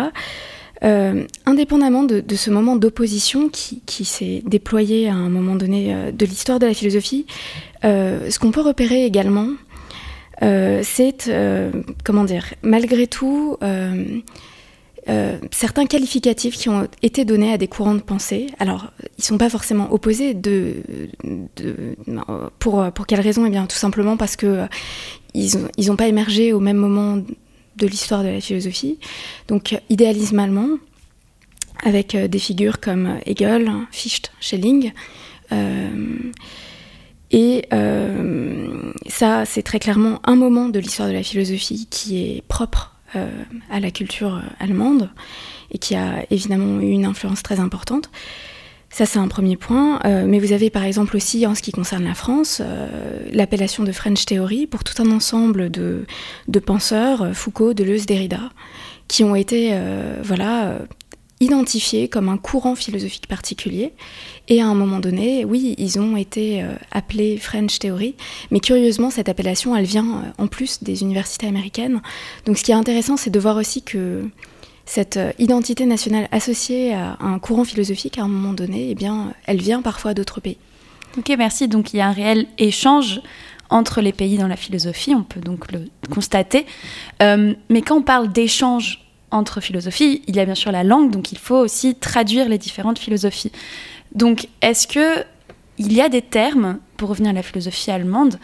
Euh, 0.83 1.25
indépendamment 1.45 2.03
de, 2.03 2.23
ce 2.35 2.49
moment 2.49 2.75
d'opposition 2.75 3.49
qui, 3.49 4.05
s'est 4.05 4.43
déployé 4.45 5.07
à 5.07 5.13
un 5.13 5.29
moment 5.29 5.55
donné 5.55 5.93
euh, 5.93 6.11
de 6.11 6.25
l'histoire 6.25 6.59
de 6.59 6.65
la 6.65 6.73
philosophie, 6.73 7.25
euh, 7.83 8.29
ce 8.29 8.39
qu'on 8.39 8.51
peut 8.51 8.61
repérer 8.61 9.05
également, 9.05 9.49
c'est, 10.41 11.31
comment 12.03 12.25
dire, 12.25 12.53
malgré 12.61 13.07
tout, 13.07 13.57
certains 15.51 15.85
qualificatifs 15.85 16.55
qui 16.55 16.69
ont 16.69 16.87
été 17.01 17.25
donnés 17.25 17.53
à 17.53 17.57
des 17.57 17.67
courants 17.67 17.95
de 17.95 18.01
pensée. 18.01 18.47
Alors, 18.59 18.91
ils 19.01 19.21
ne 19.21 19.23
sont 19.23 19.37
pas 19.37 19.49
forcément 19.49 19.93
opposés. 19.93 20.35
Pour, 22.59 22.91
pour 22.91 23.07
quelle 23.07 23.21
raison? 23.21 23.45
Eh 23.45 23.49
bien, 23.49 23.65
tout 23.65 23.77
simplement 23.77 24.17
parce 24.17 24.35
que 24.35 24.45
euh, 24.45 24.67
ils 25.77 25.87
n'ont 25.87 25.95
pas 25.95 26.07
émergé 26.07 26.53
au 26.53 26.59
même 26.59 26.77
moment 26.77 27.21
de 27.77 27.87
l'histoire 27.87 28.23
de 28.23 28.29
la 28.29 28.41
philosophie. 28.41 28.99
Donc, 29.47 29.73
euh, 29.73 29.77
idéalisme 29.89 30.39
allemand, 30.39 30.77
avec 31.83 32.15
euh, 32.15 32.27
des 32.27 32.39
figures 32.39 32.79
comme 32.79 33.19
Hegel, 33.25 33.71
Fichte, 33.91 34.31
Schelling. 34.39 34.93
euh, 35.51 36.31
et 37.31 37.65
euh, 37.73 38.93
ça, 39.07 39.45
c'est 39.45 39.63
très 39.63 39.79
clairement 39.79 40.21
un 40.23 40.35
moment 40.35 40.69
de 40.69 40.79
l'histoire 40.79 41.07
de 41.09 41.13
la 41.13 41.23
philosophie 41.23 41.87
qui 41.89 42.23
est 42.23 42.43
propre 42.47 42.95
euh, 43.15 43.29
à 43.69 43.79
la 43.79 43.91
culture 43.91 44.35
euh, 44.35 44.41
allemande 44.59 45.09
et 45.71 45.79
qui 45.79 45.95
a 45.95 46.25
évidemment 46.31 46.79
eu 46.79 46.89
une 46.89 47.05
influence 47.05 47.43
très 47.43 47.59
importante. 47.59 48.09
Ça, 48.95 49.05
c'est 49.05 49.19
un 49.19 49.27
premier 49.27 49.57
point. 49.57 49.99
Euh, 50.05 50.23
mais 50.25 50.39
vous 50.39 50.53
avez 50.53 50.69
par 50.69 50.85
exemple 50.85 51.17
aussi, 51.17 51.45
en 51.45 51.53
ce 51.53 51.61
qui 51.61 51.73
concerne 51.73 52.05
la 52.05 52.13
France, 52.13 52.61
euh, 52.63 52.87
l'appellation 53.33 53.83
de 53.83 53.91
French 53.91 54.23
Theory 54.23 54.67
pour 54.67 54.85
tout 54.85 54.93
un 55.03 55.11
ensemble 55.11 55.69
de, 55.69 56.05
penseurs, 56.65 57.21
euh, 57.23 57.33
Foucault, 57.33 57.73
Deleuze, 57.73 58.05
Derrida, 58.05 58.51
qui 59.09 59.25
ont 59.25 59.35
été 59.35 59.77
voilà, 60.23 60.79
identifiés 61.41 62.07
comme 62.07 62.29
un 62.29 62.37
courant 62.37 62.75
philosophique 62.75 63.27
particulier. 63.27 63.91
Et 64.47 64.61
à 64.61 64.65
un 64.65 64.75
moment 64.75 64.99
donné, 64.99 65.43
oui, 65.43 65.75
ils 65.77 65.99
ont 65.99 66.15
été 66.15 66.65
appelés 66.91 67.37
French 67.37 67.77
Theory, 67.79 68.15
mais 68.49 68.61
curieusement, 68.61 69.09
cette 69.09 69.27
appellation, 69.27 69.75
elle 69.75 69.85
vient 69.85 70.33
en 70.37 70.47
plus 70.47 70.81
des 70.81 71.03
universités 71.03 71.47
américaines. 71.47 72.01
Donc 72.45 72.57
ce 72.57 72.63
qui 72.63 72.71
est 72.71 72.75
intéressant, 72.75 73.17
c'est 73.17 73.29
de 73.29 73.39
voir 73.39 73.57
aussi 73.57 73.83
que 73.83 74.23
cette 74.85 75.17
euh, 75.17 75.31
identité 75.39 75.85
nationale 75.85 76.27
associée 76.31 76.93
à 76.93 77.17
un 77.19 77.39
courant 77.39 77.65
philosophique, 77.65 78.17
à 78.17 78.23
un 78.23 78.27
moment 78.27 78.53
donné, 78.53 78.89
eh 78.91 78.95
bien, 78.95 79.33
elle 79.45 79.61
vient 79.61 79.81
parfois 79.81 80.13
d'autres 80.13 80.39
pays. 80.39 80.57
Ok, 81.17 81.33
merci. 81.37 81.67
Donc 81.67 81.93
il 81.93 81.97
y 81.97 82.01
a 82.01 82.07
un 82.07 82.11
réel 82.11 82.45
échange 82.57 83.21
entre 83.69 84.01
les 84.01 84.11
pays 84.11 84.37
dans 84.37 84.47
la 84.47 84.57
philosophie, 84.57 85.15
on 85.15 85.23
peut 85.23 85.39
donc 85.39 85.71
le 85.71 85.87
constater. 86.13 86.65
Euh, 87.23 87.53
mais 87.69 87.81
quand 87.81 87.97
on 87.97 88.03
parle 88.03 88.31
d'échange 88.31 89.05
entre 89.31 89.59
philosophies, 89.59 90.21
il 90.27 90.35
y 90.35 90.39
a 90.39 90.45
bien 90.45 90.55
sûr 90.55 90.71
la 90.71 90.83
langue, 90.83 91.11
donc 91.11 91.31
il 91.31 91.37
faut 91.37 91.57
aussi 91.57 91.95
traduire 91.95 92.47
les 92.47 92.57
différentes 92.57 92.99
philosophies. 92.99 93.51
Donc 94.13 94.47
est-ce 94.61 94.87
que 94.87 95.23
il 95.77 95.91
y 95.91 96.01
a 96.01 96.09
des 96.09 96.21
termes, 96.21 96.79
pour 96.95 97.09
revenir 97.09 97.31
à 97.31 97.33
la 97.33 97.43
philosophie 97.43 97.91
allemande, 97.91 98.39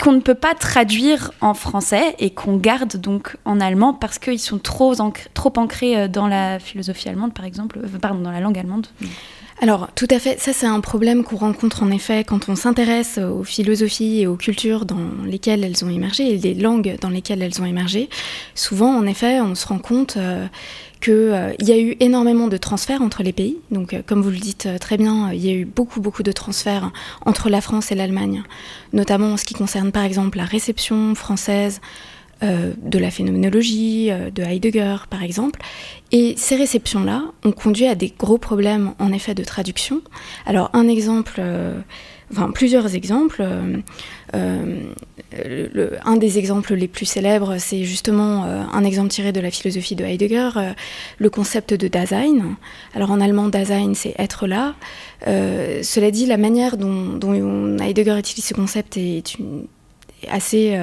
qu'on 0.00 0.12
ne 0.12 0.20
peut 0.20 0.34
pas 0.34 0.54
traduire 0.54 1.30
en 1.40 1.54
français 1.54 2.14
et 2.18 2.30
qu'on 2.30 2.56
garde 2.56 2.96
donc 2.96 3.36
en 3.44 3.60
allemand 3.60 3.92
parce 3.92 4.18
qu'ils 4.18 4.40
sont 4.40 4.58
trop, 4.58 4.94
trop 5.34 5.52
ancrés 5.56 5.96
euh, 5.96 6.08
dans 6.08 6.26
la 6.26 6.58
philosophie 6.58 7.08
allemande, 7.08 7.34
par 7.34 7.44
exemple, 7.44 7.78
euh, 7.78 7.98
pardon, 8.00 8.20
dans 8.20 8.30
la 8.30 8.40
langue 8.40 8.58
allemande. 8.58 8.86
Alors, 9.62 9.88
tout 9.94 10.06
à 10.10 10.18
fait, 10.18 10.40
ça 10.40 10.54
c'est 10.54 10.66
un 10.66 10.80
problème 10.80 11.22
qu'on 11.22 11.36
rencontre 11.36 11.82
en 11.82 11.90
effet 11.90 12.24
quand 12.24 12.48
on 12.48 12.56
s'intéresse 12.56 13.18
aux 13.18 13.44
philosophies 13.44 14.22
et 14.22 14.26
aux 14.26 14.36
cultures 14.36 14.86
dans 14.86 15.24
lesquelles 15.26 15.62
elles 15.64 15.84
ont 15.84 15.90
émergé 15.90 16.32
et 16.32 16.38
les 16.38 16.54
langues 16.54 16.96
dans 17.02 17.10
lesquelles 17.10 17.42
elles 17.42 17.60
ont 17.60 17.66
émergé. 17.66 18.08
Souvent, 18.54 18.96
en 18.96 19.04
effet, 19.06 19.42
on 19.42 19.54
se 19.54 19.66
rend 19.66 19.78
compte 19.78 20.16
euh, 20.16 20.46
qu'il 21.00 21.66
y 21.68 21.72
a 21.72 21.78
eu 21.78 21.96
énormément 22.00 22.48
de 22.48 22.56
transferts 22.56 23.02
entre 23.02 23.22
les 23.22 23.32
pays. 23.32 23.56
Donc, 23.70 23.94
euh, 23.94 24.02
comme 24.04 24.22
vous 24.22 24.30
le 24.30 24.36
dites 24.36 24.66
euh, 24.66 24.78
très 24.78 24.96
bien, 24.96 25.28
euh, 25.28 25.34
il 25.34 25.44
y 25.44 25.50
a 25.50 25.54
eu 25.54 25.64
beaucoup, 25.64 26.00
beaucoup 26.00 26.22
de 26.22 26.32
transferts 26.32 26.90
entre 27.24 27.48
la 27.48 27.60
France 27.60 27.90
et 27.90 27.94
l'Allemagne, 27.94 28.42
notamment 28.92 29.32
en 29.32 29.36
ce 29.36 29.44
qui 29.44 29.54
concerne 29.54 29.92
par 29.92 30.04
exemple 30.04 30.38
la 30.38 30.44
réception 30.44 31.14
française 31.14 31.80
euh, 32.42 32.72
de 32.82 32.98
la 32.98 33.10
phénoménologie, 33.10 34.10
euh, 34.10 34.30
de 34.30 34.42
Heidegger 34.42 34.96
par 35.10 35.22
exemple. 35.22 35.60
Et 36.12 36.34
ces 36.36 36.56
réceptions-là 36.56 37.22
ont 37.44 37.52
conduit 37.52 37.86
à 37.86 37.94
des 37.94 38.12
gros 38.18 38.38
problèmes 38.38 38.94
en 38.98 39.12
effet 39.12 39.34
de 39.34 39.44
traduction. 39.44 40.00
Alors 40.46 40.70
un 40.72 40.88
exemple, 40.88 41.34
euh, 41.38 41.78
enfin 42.32 42.50
plusieurs 42.50 42.94
exemples. 42.94 43.44
le- 44.32 45.68
le- 45.72 45.92
un 46.04 46.16
des 46.16 46.38
exemples 46.38 46.74
les 46.74 46.88
plus 46.88 47.06
célèbres, 47.06 47.58
c'est 47.58 47.84
justement 47.84 48.44
un 48.44 48.84
exemple 48.84 49.08
tiré 49.10 49.32
de 49.32 49.40
la 49.40 49.50
philosophie 49.50 49.94
de 49.94 50.04
Heidegger, 50.04 50.50
le 51.18 51.30
concept 51.30 51.74
de 51.74 51.88
Dasein. 51.88 52.56
Alors 52.94 53.10
en 53.10 53.20
allemand, 53.20 53.48
Dasein, 53.48 53.92
c'est 53.94 54.14
être 54.18 54.46
là. 54.46 54.74
Cela 55.26 56.10
dit, 56.10 56.26
la 56.26 56.36
manière 56.36 56.76
dont, 56.76 57.16
dont 57.16 57.78
Heidegger 57.78 58.18
utilise 58.18 58.44
ce 58.44 58.54
concept 58.54 58.96
est, 58.96 59.34
une- 59.38 59.66
assez 60.28 60.76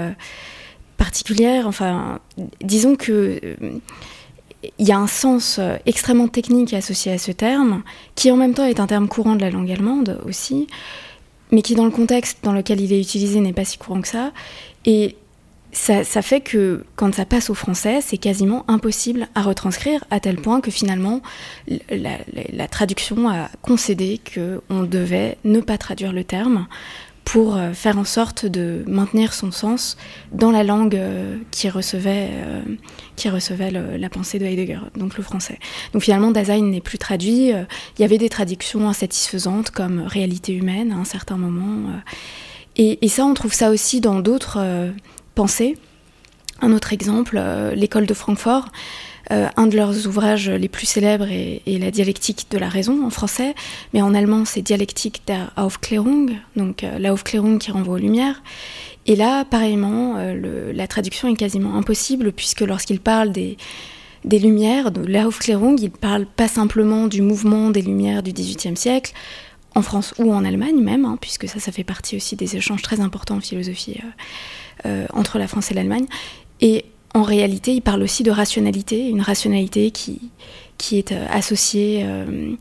particulière. 0.97 1.67
Enfin, 1.67 2.19
disons 2.61 2.95
que 2.95 3.39
euh, 3.43 3.55
il 4.79 4.87
y 4.87 4.91
a 4.91 4.97
un 4.97 5.07
sens 5.07 5.57
euh, 5.59 5.77
extrêmement 5.85 6.27
technique 6.27 6.73
associé 6.73 7.11
à 7.11 7.17
ce 7.17 7.31
terme, 7.31 7.83
qui 8.15 8.31
en 8.31 8.37
même 8.37 8.53
temps 8.53 8.65
est 8.65 8.79
un 8.79 8.87
terme 8.87 9.07
courant 9.07 9.35
de 9.35 9.41
la 9.41 9.49
langue 9.51 9.71
allemande 9.71 10.19
aussi, 10.25 10.67
mais 11.51 11.61
qui 11.61 11.75
dans 11.75 11.85
le 11.85 11.91
contexte 11.91 12.39
dans 12.43 12.51
lequel 12.53 12.81
il 12.81 12.91
est 12.91 12.99
utilisé 12.99 13.39
n'est 13.39 13.53
pas 13.53 13.65
si 13.65 13.77
courant 13.77 14.01
que 14.01 14.07
ça. 14.07 14.31
Et 14.85 15.15
ça, 15.73 16.03
fait 16.23 16.41
que 16.41 16.83
quand 16.95 17.13
ça 17.13 17.25
passe 17.25 17.51
au 17.51 17.53
français, 17.53 17.99
c'est 18.01 18.17
quasiment 18.17 18.65
impossible 18.67 19.27
à 19.35 19.43
retranscrire, 19.43 20.03
à 20.09 20.19
tel 20.19 20.37
point 20.37 20.59
que 20.59 20.71
finalement, 20.71 21.21
la, 21.67 22.17
la- 22.33 22.43
la 22.51 22.67
traduction 22.67 23.29
a 23.29 23.49
concédé 23.61 24.19
qu'on 24.33 24.83
devait 24.83 25.37
ne 25.43 25.59
pas 25.59 25.77
traduire 25.77 26.13
le 26.13 26.23
terme 26.23 26.65
pour 27.27 27.57
euh, 27.57 27.73
faire 27.73 27.97
en 27.97 28.05
sorte 28.05 28.45
de 28.45 28.85
maintenir 28.87 29.33
son 29.33 29.51
sens 29.51 29.97
dans 30.31 30.49
la 30.49 30.63
langue 30.63 30.95
euh, 30.95 31.37
qui 31.51 31.67
recevait, 31.67 32.29
euh, 32.31 32.61
qui 33.17 33.27
recevait 33.27 33.69
la 33.69 34.09
pensée 34.09 34.39
de 34.39 34.45
Heidegger, 34.45 34.79
donc 34.95 35.17
le 35.17 35.23
français. 35.23 35.59
Donc 35.91 36.03
finalement, 36.03 36.31
Dasein 36.31 36.61
n'est 36.61 36.79
plus 36.79 36.97
traduit. 36.97 37.49
Il 37.49 37.99
y 38.01 38.03
avait 38.05 38.17
des 38.17 38.29
traductions 38.29 38.87
insatisfaisantes 38.87 39.71
comme 39.71 40.03
réalité 40.07 40.53
humaine 40.53 40.93
à 40.93 40.95
un 40.95 41.03
certain 41.03 41.35
moment. 41.35 41.91
et, 42.77 43.07
ça, 43.09 43.25
on 43.25 43.33
trouve 43.33 43.53
ça 43.53 43.71
aussi 43.71 43.99
dans 43.99 44.21
d'autres 44.21 44.59
pensées. 45.35 45.77
Un 46.61 46.71
autre 46.71 46.93
exemple, 46.93 47.41
l'école 47.75 48.05
de 48.05 48.13
Francfort. 48.13 48.69
Euh, 49.31 49.47
un 49.57 49.67
de 49.67 49.75
leurs 49.75 50.07
ouvrages 50.07 50.49
les 50.49 50.69
plus 50.69 50.85
célèbres 50.85 51.27
est, 51.29 51.61
La 51.79 51.91
dialectique 51.91 52.47
de 52.49 52.57
la 52.57 52.69
raison 52.69 53.05
en 53.05 53.09
français, 53.09 53.55
mais 53.93 54.01
en 54.01 54.13
allemand 54.13 54.45
c'est 54.45 54.61
Dialectique 54.61 55.21
der 55.27 55.51
Aufklärung, 55.57 56.31
donc 56.55 56.83
euh, 56.83 56.97
la 56.97 57.13
Aufklärung 57.13 57.59
qui 57.59 57.71
renvoie 57.71 57.95
aux 57.95 57.99
Lumières. 57.99 58.41
Et 59.05 59.15
là, 59.15 59.45
pareillement, 59.45 60.15
euh, 60.17 60.73
la 60.73 60.87
traduction 60.87 61.27
est 61.27 61.35
quasiment 61.35 61.75
impossible 61.75 62.31
puisque 62.31 62.61
lorsqu'il 62.61 62.99
parle 62.99 63.31
des, 63.31 63.57
Lumières, 64.23 64.91
de 64.91 65.05
la 65.05 65.27
Aufklärung, 65.27 65.77
il 65.81 65.91
parle 65.91 66.25
pas 66.25 66.47
simplement 66.47 67.07
du 67.07 67.21
mouvement 67.21 67.69
des 67.69 67.81
Lumières 67.81 68.23
du 68.23 68.33
XVIIIe 68.33 68.75
siècle, 68.75 69.13
en 69.75 69.81
France 69.81 70.13
ou 70.17 70.33
en 70.33 70.43
Allemagne 70.43 70.81
même, 70.81 71.05
hein, 71.05 71.17
puisque 71.21 71.47
ça, 71.47 71.59
ça 71.59 71.71
fait 71.71 71.83
partie 71.83 72.15
aussi 72.15 72.35
des 72.35 72.55
échanges 72.57 72.81
très 72.81 72.99
importants 72.99 73.37
en 73.37 73.41
philosophie 73.41 73.99
entre 75.13 75.37
la 75.37 75.47
France 75.47 75.71
et 75.71 75.73
l'Allemagne. 75.73 76.05
En 77.13 77.23
réalité, 77.23 77.73
il 77.73 77.81
parle 77.81 78.03
aussi 78.03 78.23
de 78.23 78.31
rationalité, 78.31 79.07
une 79.07 79.21
rationalité 79.21 79.91
qui, 79.91 80.31
qui 80.77 80.97
est 80.97 81.11
euh, 81.11 81.25
associée 81.29 82.03
euh, 82.05 82.53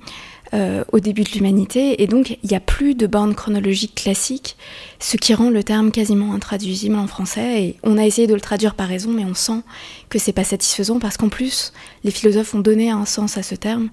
euh, 0.54 0.84
au 0.92 1.00
début 1.00 1.24
de 1.24 1.30
l'humanité. 1.30 2.02
Et 2.02 2.06
donc, 2.06 2.38
il 2.42 2.48
n'y 2.48 2.56
a 2.56 2.60
plus 2.60 2.94
de 2.94 3.06
borne 3.06 3.34
chronologique 3.34 3.94
classique, 3.94 4.56
ce 5.00 5.16
qui 5.16 5.34
rend 5.34 5.50
le 5.50 5.62
terme 5.62 5.90
quasiment 5.90 6.32
intraduisible 6.34 6.96
en 6.96 7.06
français. 7.06 7.62
Et 7.64 7.76
on 7.82 7.98
a 7.98 8.06
essayé 8.06 8.26
de 8.26 8.34
le 8.34 8.40
traduire 8.40 8.74
par 8.74 8.88
raison, 8.88 9.10
mais 9.10 9.24
on 9.24 9.34
sent 9.34 9.60
que 10.08 10.18
c'est 10.18 10.32
pas 10.32 10.44
satisfaisant 10.44 10.98
parce 10.98 11.16
qu'en 11.16 11.28
plus, 11.28 11.72
les 12.04 12.10
philosophes 12.10 12.54
ont 12.54 12.60
donné 12.60 12.90
un 12.90 13.04
sens 13.04 13.36
à 13.36 13.42
ce 13.42 13.54
terme 13.54 13.90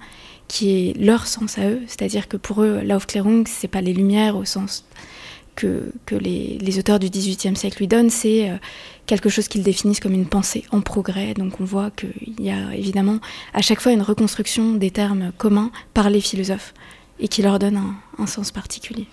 qui 0.48 0.70
est 0.70 0.94
leur 1.00 1.26
sens 1.26 1.58
à 1.58 1.70
eux. 1.70 1.82
C'est-à-dire 1.88 2.28
que 2.28 2.38
pour 2.38 2.62
eux, 2.62 2.82
l'Aufklärung, 2.84 3.48
c'est 3.48 3.68
pas 3.68 3.82
les 3.82 3.94
lumières 3.94 4.38
au 4.38 4.46
sens 4.46 4.86
que, 5.56 5.92
que 6.06 6.16
les, 6.16 6.58
les 6.60 6.80
auteurs 6.80 7.00
du 7.00 7.10
XVIIIe 7.10 7.56
siècle 7.56 7.80
lui 7.80 7.88
donnent, 7.88 8.10
c'est 8.10 8.52
quelque 9.06 9.30
chose 9.30 9.48
qu'ils 9.48 9.63
définissent 9.63 10.00
comme 10.00 10.13
une 10.13 10.26
pensée 10.26 10.63
en 10.72 10.82
progrès. 10.82 11.34
Donc 11.34 11.60
on 11.60 11.66
voit 11.66 11.92
qu'il 11.92 12.39
y 12.39 12.50
a 12.50 12.76
évidemment 12.76 13.20
à 13.54 13.62
chaque 13.62 13.82
fois 13.82 13.92
une 13.92 14.02
reconstruction 14.02 14.74
des 14.74 14.92
termes 14.92 15.32
communs 15.38 15.72
par 15.94 16.10
les 16.10 16.22
philosophes 16.22 16.74
et 17.20 17.28
qui 17.28 17.42
leur 17.42 17.60
donne 17.60 17.82
un, 18.18 18.28
sens 18.28 18.52
particulier. 18.52 19.08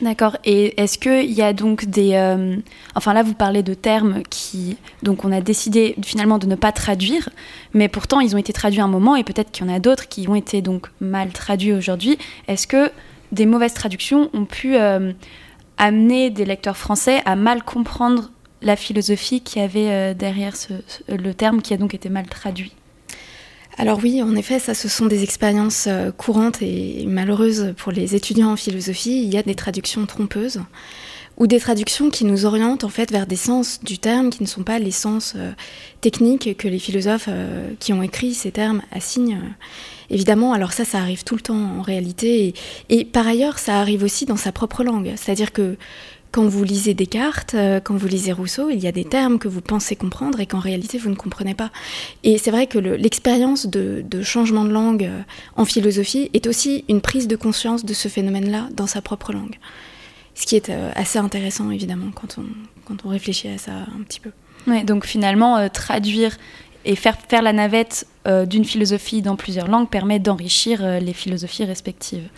D'accord. 0.00 0.36
Et 0.44 0.80
est-ce 0.80 0.98
qu'il 0.98 1.30
y 1.30 1.42
a 1.42 1.52
donc 1.52 1.84
des... 1.84 2.14
euh, 2.14 2.56
Enfin 2.96 3.12
là, 3.12 3.22
vous 3.22 3.34
parlez 3.34 3.62
de 3.62 3.74
termes 3.74 4.22
qui... 4.28 4.76
Donc 5.02 5.24
on 5.24 5.30
a 5.30 5.40
décidé 5.40 5.94
finalement 6.02 6.38
de 6.38 6.46
ne 6.46 6.56
pas 6.56 6.72
traduire, 6.72 7.28
mais 7.72 7.88
pourtant 7.88 8.18
ils 8.18 8.34
ont 8.34 8.38
été 8.38 8.52
traduits 8.52 8.80
à 8.80 8.84
un 8.84 8.88
moment 8.88 9.14
et 9.14 9.22
peut-être 9.22 9.52
qu'il 9.52 9.64
y 9.64 9.70
en 9.70 9.72
a 9.72 9.78
d'autres 9.78 10.08
qui 10.08 10.28
ont 10.28 10.34
été 10.34 10.60
donc 10.60 10.88
mal 11.00 11.30
traduits 11.30 11.72
aujourd'hui. 11.72 12.18
Est-ce 12.48 12.66
que 12.66 12.90
des 13.30 13.46
mauvaises 13.46 13.74
traductions 13.74 14.28
ont 14.34 14.44
pu 14.44 14.76
euh, 14.76 15.12
amener 15.78 16.30
des 16.30 16.44
lecteurs 16.44 16.76
français 16.76 17.22
à 17.24 17.36
mal 17.36 17.62
comprendre 17.62 18.31
la 18.62 18.76
philosophie 18.76 19.40
qui 19.40 19.60
avait 19.60 19.90
euh, 19.90 20.14
derrière 20.14 20.56
ce- 20.56 20.72
le 21.08 21.34
terme 21.34 21.62
qui 21.62 21.74
a 21.74 21.76
donc 21.76 21.94
été 21.94 22.08
mal 22.08 22.26
traduit 22.26 22.72
Alors 23.78 24.00
oui, 24.02 24.22
en 24.22 24.34
effet, 24.36 24.58
ça, 24.58 24.74
ce 24.74 24.88
sont 24.88 25.06
des 25.06 25.22
expériences 25.22 25.86
euh, 25.88 26.10
courantes 26.12 26.62
et 26.62 27.04
malheureuses 27.06 27.74
pour 27.76 27.92
les 27.92 28.14
étudiants 28.14 28.52
en 28.52 28.56
philosophie. 28.56 29.22
Il 29.22 29.32
y 29.32 29.36
a 29.38 29.42
des 29.42 29.54
traductions 29.54 30.04
trompeuses 30.06 30.60
ou 31.38 31.46
des 31.46 31.58
traductions 31.58 32.10
qui 32.10 32.26
nous 32.26 32.44
orientent 32.44 32.84
en 32.84 32.90
fait 32.90 33.10
vers 33.10 33.26
des 33.26 33.36
sens 33.36 33.80
du 33.82 33.96
terme 33.98 34.28
qui 34.28 34.42
ne 34.42 34.48
sont 34.48 34.62
pas 34.64 34.78
les 34.78 34.90
sens 34.90 35.32
euh, 35.34 35.52
techniques 36.02 36.56
que 36.58 36.68
les 36.68 36.78
philosophes 36.78 37.30
qui 37.80 37.92
ont 37.94 38.02
écrit 38.02 38.34
ces 38.34 38.50
termes 38.52 38.82
assignent. 38.92 39.40
évidemment, 40.10 40.52
alors 40.52 40.72
ça, 40.72 40.84
ça 40.84 40.98
arrive 40.98 41.24
tout 41.24 41.34
le 41.34 41.40
temps 41.40 41.78
en 41.78 41.82
réalité. 41.82 42.48
Et, 42.48 42.54
et 43.00 43.04
par 43.06 43.26
ailleurs, 43.26 43.58
ça 43.58 43.80
arrive 43.80 44.02
aussi 44.04 44.26
dans 44.26 44.36
sa 44.36 44.52
propre 44.52 44.84
langue. 44.84 45.12
C'est-à-dire 45.16 45.52
que 45.52 45.76
quand 46.32 46.46
vous 46.46 46.64
lisez 46.64 46.94
Descartes, 46.94 47.54
euh, 47.54 47.78
quand 47.78 47.94
vous 47.94 48.08
lisez 48.08 48.32
Rousseau, 48.32 48.70
il 48.70 48.80
y 48.80 48.88
a 48.88 48.92
des 48.92 49.04
termes 49.04 49.38
que 49.38 49.48
vous 49.48 49.60
pensez 49.60 49.94
comprendre 49.94 50.40
et 50.40 50.46
qu'en 50.46 50.58
réalité 50.58 50.96
vous 50.96 51.10
ne 51.10 51.14
comprenez 51.14 51.54
pas. 51.54 51.70
Et 52.24 52.38
c'est 52.38 52.50
vrai 52.50 52.66
que 52.66 52.78
le- 52.78 52.96
l'expérience 52.96 53.66
de, 53.66 54.02
changement 54.22 54.64
de 54.64 54.70
langue 54.70 55.04
euh, 55.04 55.20
en 55.56 55.66
philosophie 55.66 56.30
est 56.32 56.46
aussi 56.46 56.84
une 56.88 57.02
prise 57.02 57.28
de 57.28 57.36
conscience 57.36 57.84
de 57.84 57.92
ce 57.92 58.08
phénomène-là 58.08 58.68
dans 58.74 58.86
sa 58.86 59.02
propre 59.02 59.32
langue. 59.32 59.58
Ce 60.34 60.46
qui 60.46 60.56
est 60.56 60.70
euh, 60.70 60.90
assez 60.96 61.18
intéressant 61.18 61.70
évidemment 61.70 62.10
quand 62.14 62.38
on, 62.38 63.08
réfléchit 63.08 63.48
à 63.48 63.58
ça 63.58 63.72
un 63.72 64.02
petit 64.02 64.20
peu. 64.20 64.30
Ouais, 64.66 64.84
donc 64.84 65.06
finalement, 65.06 65.68
traduire 65.70 66.36
et 66.84 66.94
faire 66.94 67.16
faire 67.28 67.42
la 67.42 67.52
navette 67.52 68.06
d'une 68.46 68.66
philosophie 68.66 69.22
dans 69.22 69.34
plusieurs 69.34 69.66
langues 69.66 69.88
permet 69.88 70.18
d'enrichir 70.18 71.00
les 71.00 71.12
philosophies 71.14 71.64
respectives. 71.64 72.28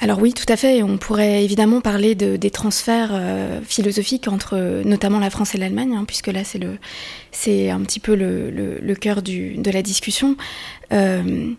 Alors 0.00 0.20
oui, 0.20 0.32
tout 0.34 0.44
à 0.48 0.56
fait. 0.56 0.82
On 0.82 0.98
pourrait 0.98 1.44
évidemment 1.44 1.80
parler 1.80 2.14
de, 2.14 2.36
des 2.36 2.50
transferts 2.50 3.10
euh, 3.12 3.60
philosophiques 3.62 4.28
entre 4.28 4.82
notamment 4.84 5.18
la 5.18 5.30
France 5.30 5.54
et 5.54 5.58
l'Allemagne, 5.58 5.94
hein, 5.94 6.04
puisque 6.04 6.28
là 6.28 6.40
c'est 7.30 7.70
un 7.70 7.80
petit 7.80 8.00
peu 8.00 8.14
le, 8.14 8.94
cœur 8.94 9.22
de 9.22 9.70
la 9.70 9.82
discussion. 9.82 10.36
Euh, 10.92 11.52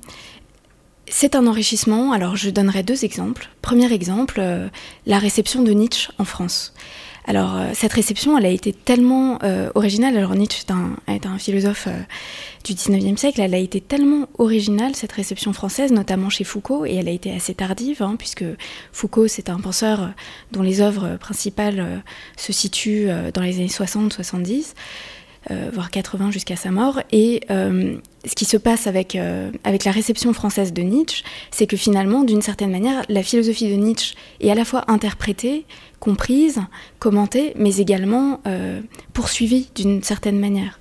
c'est 1.07 1.35
un 1.35 1.47
enrichissement. 1.47 2.11
Alors 2.11 2.35
je 2.35 2.49
donnerai 2.49 2.83
deux 2.83 3.05
exemples. 3.05 3.49
Premier 3.61 3.91
exemple, 3.93 4.39
euh, 4.39 4.67
la 5.05 5.19
réception 5.19 5.63
de 5.63 5.71
Nietzsche 5.71 6.11
en 6.17 6.25
France. 6.25 6.73
Alors 7.27 7.55
euh, 7.55 7.71
cette 7.73 7.93
réception, 7.93 8.37
elle 8.37 8.45
a 8.45 8.49
été 8.49 8.71
tellement 8.71 9.39
euh, 9.43 9.69
originale. 9.75 10.15
Alors 10.15 10.35
Nietzsche 10.35 10.63
est 11.07 11.25
un, 11.25 11.37
philosophe 11.37 11.87
euh, 11.87 11.99
du 12.63 12.73
19e 12.73 13.17
siècle, 13.17 13.41
elle 13.41 13.53
a 13.55 13.59
été 13.59 13.81
tellement 13.81 14.27
originale, 14.37 14.95
cette 14.95 15.11
réception 15.11 15.51
française, 15.51 15.91
notamment 15.91 16.29
chez 16.29 16.43
Foucault, 16.43 16.85
et 16.85 16.95
elle 16.95 17.07
a 17.07 17.11
été 17.11 17.33
assez 17.33 17.53
tardive, 17.53 18.01
hein, 18.01 18.15
puisque 18.17 18.45
Foucault, 18.91 19.27
c'est 19.27 19.49
un 19.49 19.59
penseur 19.59 20.11
dont 20.51 20.61
les 20.61 20.81
œuvres 20.81 21.17
principales 21.17 22.03
se 22.37 22.53
situent 22.53 23.09
dans 23.33 23.41
les 23.41 23.57
années 23.57 23.67
60-70, 23.67 24.73
euh, 25.51 25.69
voire 25.73 25.91
80 25.91 26.31
jusqu'à 26.31 26.55
sa 26.55 26.71
mort. 26.71 27.01
Et 27.11 27.41
ce 27.49 28.35
qui 28.35 28.45
se 28.45 28.57
passe 28.57 28.87
avec, 28.87 29.15
avec 29.63 29.83
la 29.83 29.91
réception 29.91 30.33
française 30.33 30.73
de 30.73 30.81
Nietzsche, 30.81 31.23
c'est 31.51 31.67
que 31.67 31.77
finalement, 31.77 32.23
d'une 32.23 32.41
certaine 32.41 32.71
manière, 32.71 33.03
la 33.09 33.21
philosophie 33.21 33.69
de 33.69 33.75
Nietzsche 33.75 34.15
est 34.39 34.49
à 34.49 34.55
la 34.55 34.65
fois 34.65 34.85
interprétée, 34.87 35.65
comprise, 36.05 36.59
commentée, 36.99 37.53
mais 37.55 37.77
également 37.77 38.39
euh, 38.45 38.79
poursuivie 39.13 39.69
d'une 39.73 40.03
certaine 40.03 40.39
manière. 40.39 40.79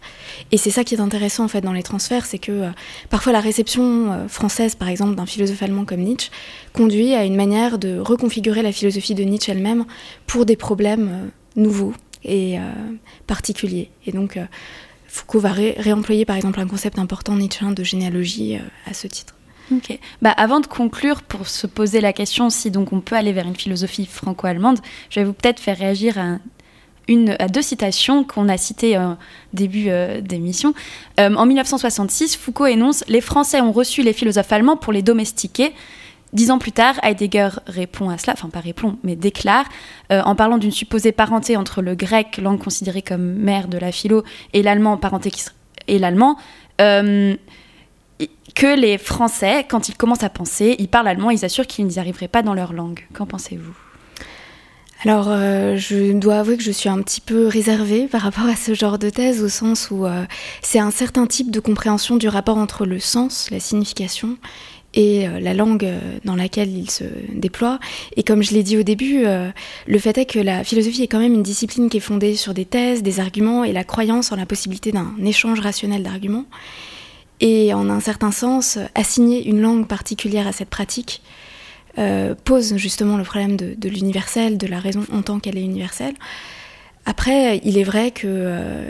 Et 0.53 0.59
c'est 0.59 0.71
ça 0.71 0.85
qui 0.85 0.95
est 0.95 1.01
intéressant 1.01 1.45
en 1.45 1.49
fait 1.49 1.63
dans 1.63 1.73
les 1.73 1.83
transferts, 1.83 2.27
c'est 2.27 2.39
que 2.39 2.53
euh, 2.53 2.71
parfois 3.09 3.33
la 3.33 3.41
réception 3.41 4.13
euh, 4.13 4.29
française, 4.29 4.75
par 4.75 4.89
exemple, 4.89 5.15
d'un 5.15 5.25
philosophe 5.25 5.63
allemand 5.63 5.87
comme 5.87 6.01
Nietzsche, 6.01 6.31
conduit 6.75 7.15
à 7.15 7.25
une 7.25 7.37
manière 7.37 7.79
de 7.79 7.99
reconfigurer 7.99 8.63
la 8.63 8.71
philosophie 8.71 9.15
de 9.15 9.25
Nietzsche 9.25 9.51
elle-même 9.51 9.87
pour 10.27 10.45
des 10.45 10.57
problèmes 10.57 11.31
nouveaux 11.57 11.95
et 12.25 12.59
particuliers. 13.27 13.91
Et 14.07 14.13
donc 14.13 14.39
Foucault 15.09 15.41
va 15.41 15.53
ré- 15.53 15.77
réemployer 15.79 16.25
par 16.25 16.37
exemple 16.37 16.61
un 16.61 16.67
concept 16.67 16.99
important 16.99 17.37
nietzschéen 17.37 17.73
de 17.73 17.85
généalogie 17.85 18.59
à 18.87 18.95
ce 18.95 19.07
titre. 19.07 19.34
Bah, 20.23 20.31
avant 20.31 20.61
de 20.61 20.67
conclure, 20.67 21.23
pour 21.23 21.49
se 21.49 21.67
poser 21.67 22.01
la 22.01 22.13
question 22.13 22.51
si 22.51 22.71
donc 22.71 22.93
on 22.93 23.01
peut 23.01 23.17
aller 23.17 23.33
vers 23.33 23.47
une 23.47 23.57
philosophie 23.57 24.07
franco-allemande, 24.07 24.79
je 25.11 25.21
vais 25.21 25.25
vous 25.25 25.33
peut-être 25.33 25.61
faire 25.61 25.79
réagir 25.79 26.19
à, 26.19 26.39
deux 27.49 27.63
citations 27.63 28.25
qu'on 28.25 28.49
a 28.49 28.57
citées 28.57 28.97
en 28.97 29.19
début 29.53 29.87
euh, 29.89 30.23
d'émission. 30.23 30.73
Euh, 31.21 31.35
en 31.35 31.45
1966, 31.45 32.37
Foucault 32.37 32.67
énonce 32.67 33.05
Les 33.09 33.21
Français 33.21 33.61
ont 33.61 33.73
reçu 33.73 34.03
les 34.03 34.15
philosophes 34.15 34.53
allemands 34.53 34.77
pour 34.77 34.93
les 34.93 35.03
domestiquer. 35.03 35.75
Dix 36.35 36.51
ans 36.51 36.59
plus 36.59 36.73
tard, 36.73 36.97
Heidegger 37.05 37.51
répond 37.67 38.11
à 38.11 38.19
cela, 38.19 38.33
enfin 38.33 38.49
pas 38.49 38.59
répond, 38.59 38.99
mais 39.05 39.15
déclare, 39.15 39.67
euh, 40.11 40.21
en 40.23 40.35
parlant 40.35 40.59
d'une 40.59 40.73
supposée 40.73 41.13
parenté 41.13 41.57
entre 41.57 41.81
le 41.81 41.95
grec, 41.95 42.39
langue 42.39 42.59
considérée 42.59 43.03
comme 43.03 43.23
mère 43.23 43.69
de 43.69 43.79
la 43.79 43.93
philo, 43.93 44.25
et 44.53 44.63
l'allemand, 44.63 44.97
parenté 44.97 45.31
qui 45.31 45.45
et 45.87 45.99
l'allemand, 45.99 46.37
euh, 46.81 47.37
que 48.55 48.79
les 48.79 48.99
Français, 48.99 49.67
quand 49.69 49.89
ils 49.89 49.97
commencent 49.97 50.23
à 50.23 50.31
penser, 50.31 50.77
ils 50.79 50.89
parlent 50.89 51.09
allemand, 51.09 51.31
ils 51.31 51.45
assurent 51.45 51.67
qu'ils 51.67 51.87
n'y 51.87 51.99
arriveraient 51.99 52.29
pas 52.29 52.43
dans 52.43 52.55
leur 52.55 52.73
langue. 52.73 53.07
Qu'en 53.13 53.27
pensez-vous? 53.27 53.75
Alors, 55.05 55.27
euh, 55.29 55.77
je 55.77 56.13
dois 56.15 56.39
avouer 56.39 56.57
que 56.57 56.63
je 56.63 56.71
suis 56.71 56.89
un 56.89 57.03
petit 57.03 57.21
peu 57.21 57.47
réservée 57.47 58.07
par 58.07 58.23
rapport 58.23 58.47
à 58.47 58.57
ce 58.57 58.73
genre 58.73 58.99
de 58.99 59.11
thèse, 59.11 59.43
au 59.43 59.51
sens 59.51 59.91
où 59.91 60.07
euh, 60.07 60.25
c'est 60.63 60.79
un 60.79 60.91
certain 60.91 61.27
type 61.27 61.51
de 61.51 61.61
compréhension 61.61 62.17
du 62.17 62.27
rapport 62.27 62.57
entre 62.57 62.87
le 62.87 62.99
sens, 62.99 63.51
la 63.51 63.61
signification, 63.61 64.39
et 64.95 65.29
euh, 65.29 65.41
la 65.41 65.53
langue 65.53 65.87
dans 66.25 66.37
laquelle 66.37 66.75
il 66.75 66.91
se 66.91 67.05
déploie. 67.35 67.81
Et 68.17 68.23
comme 68.23 68.43
je 68.43 68.55
l'ai 68.55 68.63
dit 68.63 68.79
au 68.79 68.83
début, 68.83 69.25
le 69.87 69.99
fait 69.99 70.17
est 70.17 70.25
que 70.25 70.39
la 70.39 70.65
philosophie 70.65 71.03
est 71.03 71.09
quand 71.09 71.19
même 71.19 71.35
une 71.35 71.43
discipline 71.43 71.91
qui 71.91 71.99
est 71.99 72.01
fondée 72.01 72.35
sur 72.35 72.55
des 72.55 72.65
thèses, 72.65 73.03
des 73.03 73.21
arguments 73.21 73.65
et 73.65 73.73
la 73.73 73.85
croyance 73.85 74.33
en 74.33 74.37
la 74.37 74.47
possibilité 74.47 74.91
d'un 74.91 75.13
échange 75.23 75.61
rationnel 75.61 76.03
d'arguments. 76.03 76.47
Et 77.41 77.75
en 77.75 77.91
un 77.91 78.01
certain 78.01 78.31
sens, 78.31 78.79
assigner 78.95 79.47
une 79.47 79.61
langue 79.61 79.87
particulière 79.87 80.47
à 80.47 80.53
cette 80.53 80.71
pratique 80.71 81.23
euh, 81.99 82.35
pose 82.45 82.77
justement 82.77 83.17
le 83.17 83.25
problème 83.25 83.57
de, 83.57 83.75
de 83.77 83.89
l'universel, 83.89 84.59
de 84.59 84.67
la 84.67 84.81
raison 84.81 85.05
en 85.13 85.23
tant 85.23 85.41
qu'elle 85.41 85.59
est 85.59 85.65
universelle. 85.65 86.15
Après, 87.07 87.61
il 87.65 87.79
est 87.79 87.85
vrai 87.85 88.11
que... 88.11 88.83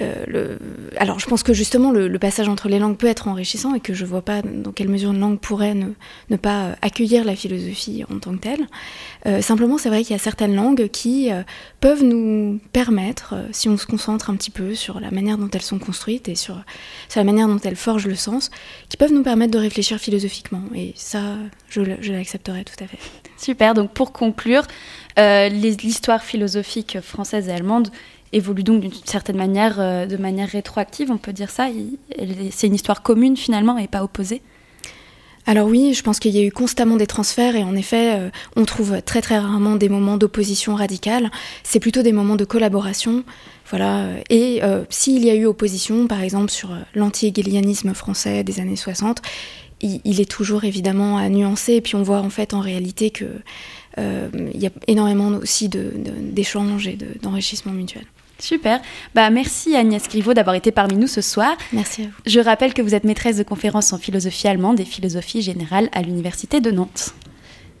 euh. 0.00 0.56
Alors, 0.96 1.18
je 1.18 1.26
pense 1.26 1.42
que 1.42 1.52
justement, 1.52 1.90
le, 1.90 2.18
passage 2.18 2.48
entre 2.48 2.68
les 2.68 2.78
langues 2.78 2.96
peut 2.96 3.06
être 3.06 3.28
enrichissant 3.28 3.74
et 3.74 3.80
que 3.80 3.94
je 3.94 4.04
vois 4.04 4.22
pas 4.22 4.42
dans 4.42 4.72
quelle 4.72 4.88
mesure 4.88 5.12
une 5.12 5.20
langue 5.20 5.38
pourrait 5.38 5.74
ne, 5.74 5.88
ne 6.30 6.36
pas 6.36 6.64
euh, 6.64 6.74
accueillir 6.82 7.24
la 7.24 7.36
philosophie 7.36 8.04
en 8.10 8.18
tant 8.18 8.32
que 8.32 8.40
telle. 8.40 8.66
Euh, 9.26 9.42
simplement, 9.42 9.78
c'est 9.78 9.88
vrai 9.88 10.02
qu'il 10.02 10.12
y 10.12 10.18
a 10.18 10.22
certaines 10.22 10.54
langues 10.54 10.88
qui 10.88 11.30
peuvent 11.80 12.02
nous 12.02 12.60
permettre, 12.72 13.34
si 13.52 13.68
on 13.68 13.76
se 13.76 13.86
concentre 13.86 14.30
un 14.30 14.36
petit 14.36 14.50
peu 14.50 14.74
sur 14.74 15.00
la 15.00 15.10
manière 15.10 15.38
dont 15.38 15.48
elles 15.52 15.62
sont 15.62 15.78
construites 15.78 16.28
et 16.28 16.34
sur, 16.34 16.62
la 17.14 17.24
manière 17.24 17.48
dont 17.48 17.60
elles 17.62 17.76
forgent 17.76 18.06
le 18.06 18.14
sens, 18.14 18.50
qui 18.88 18.96
peuvent 18.96 19.12
nous 19.12 19.22
permettre 19.22 19.52
de 19.52 19.58
réfléchir 19.58 19.98
philosophiquement. 19.98 20.62
Et 20.74 20.92
ça, 20.96 21.20
je, 21.68 21.82
je 22.00 22.12
l'accepterai 22.12 22.64
tout 22.64 22.82
à 22.82 22.86
fait. 22.86 22.98
Super, 23.36 23.74
donc 23.74 23.92
pour 23.92 24.12
conclure, 24.12 24.62
l'histoire 25.16 26.22
philosophique 26.22 26.98
française 27.00 27.48
et 27.48 27.52
allemande 27.52 27.90
évolue 28.32 28.62
donc 28.62 28.80
d'une 28.80 28.92
certaine 29.04 29.36
manière, 29.36 29.80
euh, 29.80 30.06
de 30.06 30.16
manière 30.16 30.48
rétroactive, 30.48 31.10
on 31.10 31.18
peut 31.18 31.32
dire 31.32 31.50
ça. 31.50 31.68
C'est 32.50 32.66
une 32.66 32.74
histoire 32.74 33.02
commune 33.02 33.36
finalement 33.36 33.78
et 33.78 33.88
pas 33.88 34.02
opposée. 34.02 34.42
Alors 35.48 35.68
oui, 35.68 35.94
je 35.94 36.02
pense 36.02 36.18
qu'il 36.18 36.34
y 36.34 36.40
a 36.40 36.42
eu 36.42 36.50
constamment 36.50 36.96
des 36.96 37.06
transferts 37.06 37.54
et 37.54 37.62
en 37.62 37.76
effet, 37.76 38.16
euh, 38.18 38.30
on 38.56 38.64
trouve 38.64 39.00
très 39.02 39.22
très 39.22 39.38
rarement 39.38 39.76
des 39.76 39.88
moments 39.88 40.16
d'opposition 40.16 40.74
radicale. 40.74 41.30
C'est 41.62 41.78
plutôt 41.78 42.02
des 42.02 42.12
moments 42.12 42.34
de 42.34 42.44
collaboration. 42.44 43.22
Voilà. 43.70 44.08
Et 44.28 44.64
euh, 44.64 44.84
s'il 44.90 45.24
y 45.24 45.30
a 45.30 45.34
eu 45.34 45.46
opposition, 45.46 46.08
par 46.08 46.20
exemple 46.20 46.50
sur 46.50 46.76
l'anti-hégélianisme 46.94 47.94
français 47.94 48.42
des 48.42 48.58
années 48.60 48.76
60, 48.76 49.22
il, 49.82 50.20
est 50.20 50.30
toujours 50.30 50.64
évidemment 50.64 51.18
à 51.18 51.28
nuancer. 51.28 51.74
Et 51.74 51.80
puis 51.80 51.94
on 51.94 52.02
voit 52.02 52.20
en 52.20 52.30
fait 52.30 52.54
en 52.54 52.60
réalité 52.60 53.10
que 53.10 53.26
il 53.98 54.60
y 54.60 54.66
a 54.66 54.70
énormément 54.86 55.28
aussi 55.28 55.68
de- 55.68 55.92
de- 55.96 56.32
d'échanges 56.32 56.86
et 56.88 56.94
de- 56.96 57.06
d'enrichissement 57.22 57.72
mutuel. 57.72 58.04
Super. 58.38 58.80
Bah, 59.14 59.30
merci 59.30 59.74
Agnès 59.74 60.06
Griveaux 60.08 60.34
d'avoir 60.34 60.54
été 60.56 60.70
parmi 60.70 60.96
nous 60.96 61.06
ce 61.06 61.22
soir. 61.22 61.56
Merci 61.72 62.02
à 62.02 62.04
vous. 62.06 62.10
Je 62.26 62.38
rappelle 62.40 62.74
que 62.74 62.82
vous 62.82 62.94
êtes 62.94 63.04
maîtresse 63.04 63.38
de 63.38 63.42
conférences 63.42 63.94
en 63.94 63.98
philosophie 63.98 64.46
allemande 64.48 64.78
et 64.78 64.84
philosophie 64.84 65.40
générale 65.40 65.88
à 65.92 66.02
l'Université 66.02 66.60
de 66.60 66.70
Nantes. 66.70 67.14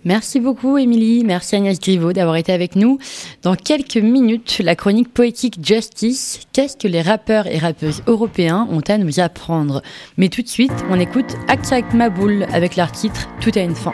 Merci 0.06 0.38
beaucoup, 0.40 0.78
Émilie. 0.78 1.24
Merci 1.24 1.56
Agnès 1.56 1.78
Griveaux 1.80 2.12
d'avoir 2.12 2.36
été 2.36 2.52
avec 2.52 2.76
nous. 2.76 2.98
Dans 3.42 3.56
quelques 3.56 3.96
minutes, 3.96 4.60
la 4.62 4.76
chronique 4.76 5.12
poétique 5.12 5.58
Justice. 5.62 6.40
Qu'est-ce 6.52 6.76
que 6.76 6.86
les 6.88 7.02
rappeurs 7.02 7.48
et 7.48 7.58
rappeuses 7.58 8.02
européens 8.06 8.68
ont 8.70 8.80
à 8.88 8.98
nous 8.98 9.18
apprendre? 9.20 9.82
Mais 10.16 10.28
tout 10.28 10.42
de 10.42 10.48
suite, 10.48 10.72
on 10.90 10.98
écoute 11.00 11.34
Aksak 11.48 11.92
Maboul 11.92 12.46
avec 12.52 12.76
leur 12.76 12.92
titre 12.92 13.28
Tout 13.40 13.50
a 13.56 13.60
une 13.62 13.74
fin. 13.74 13.92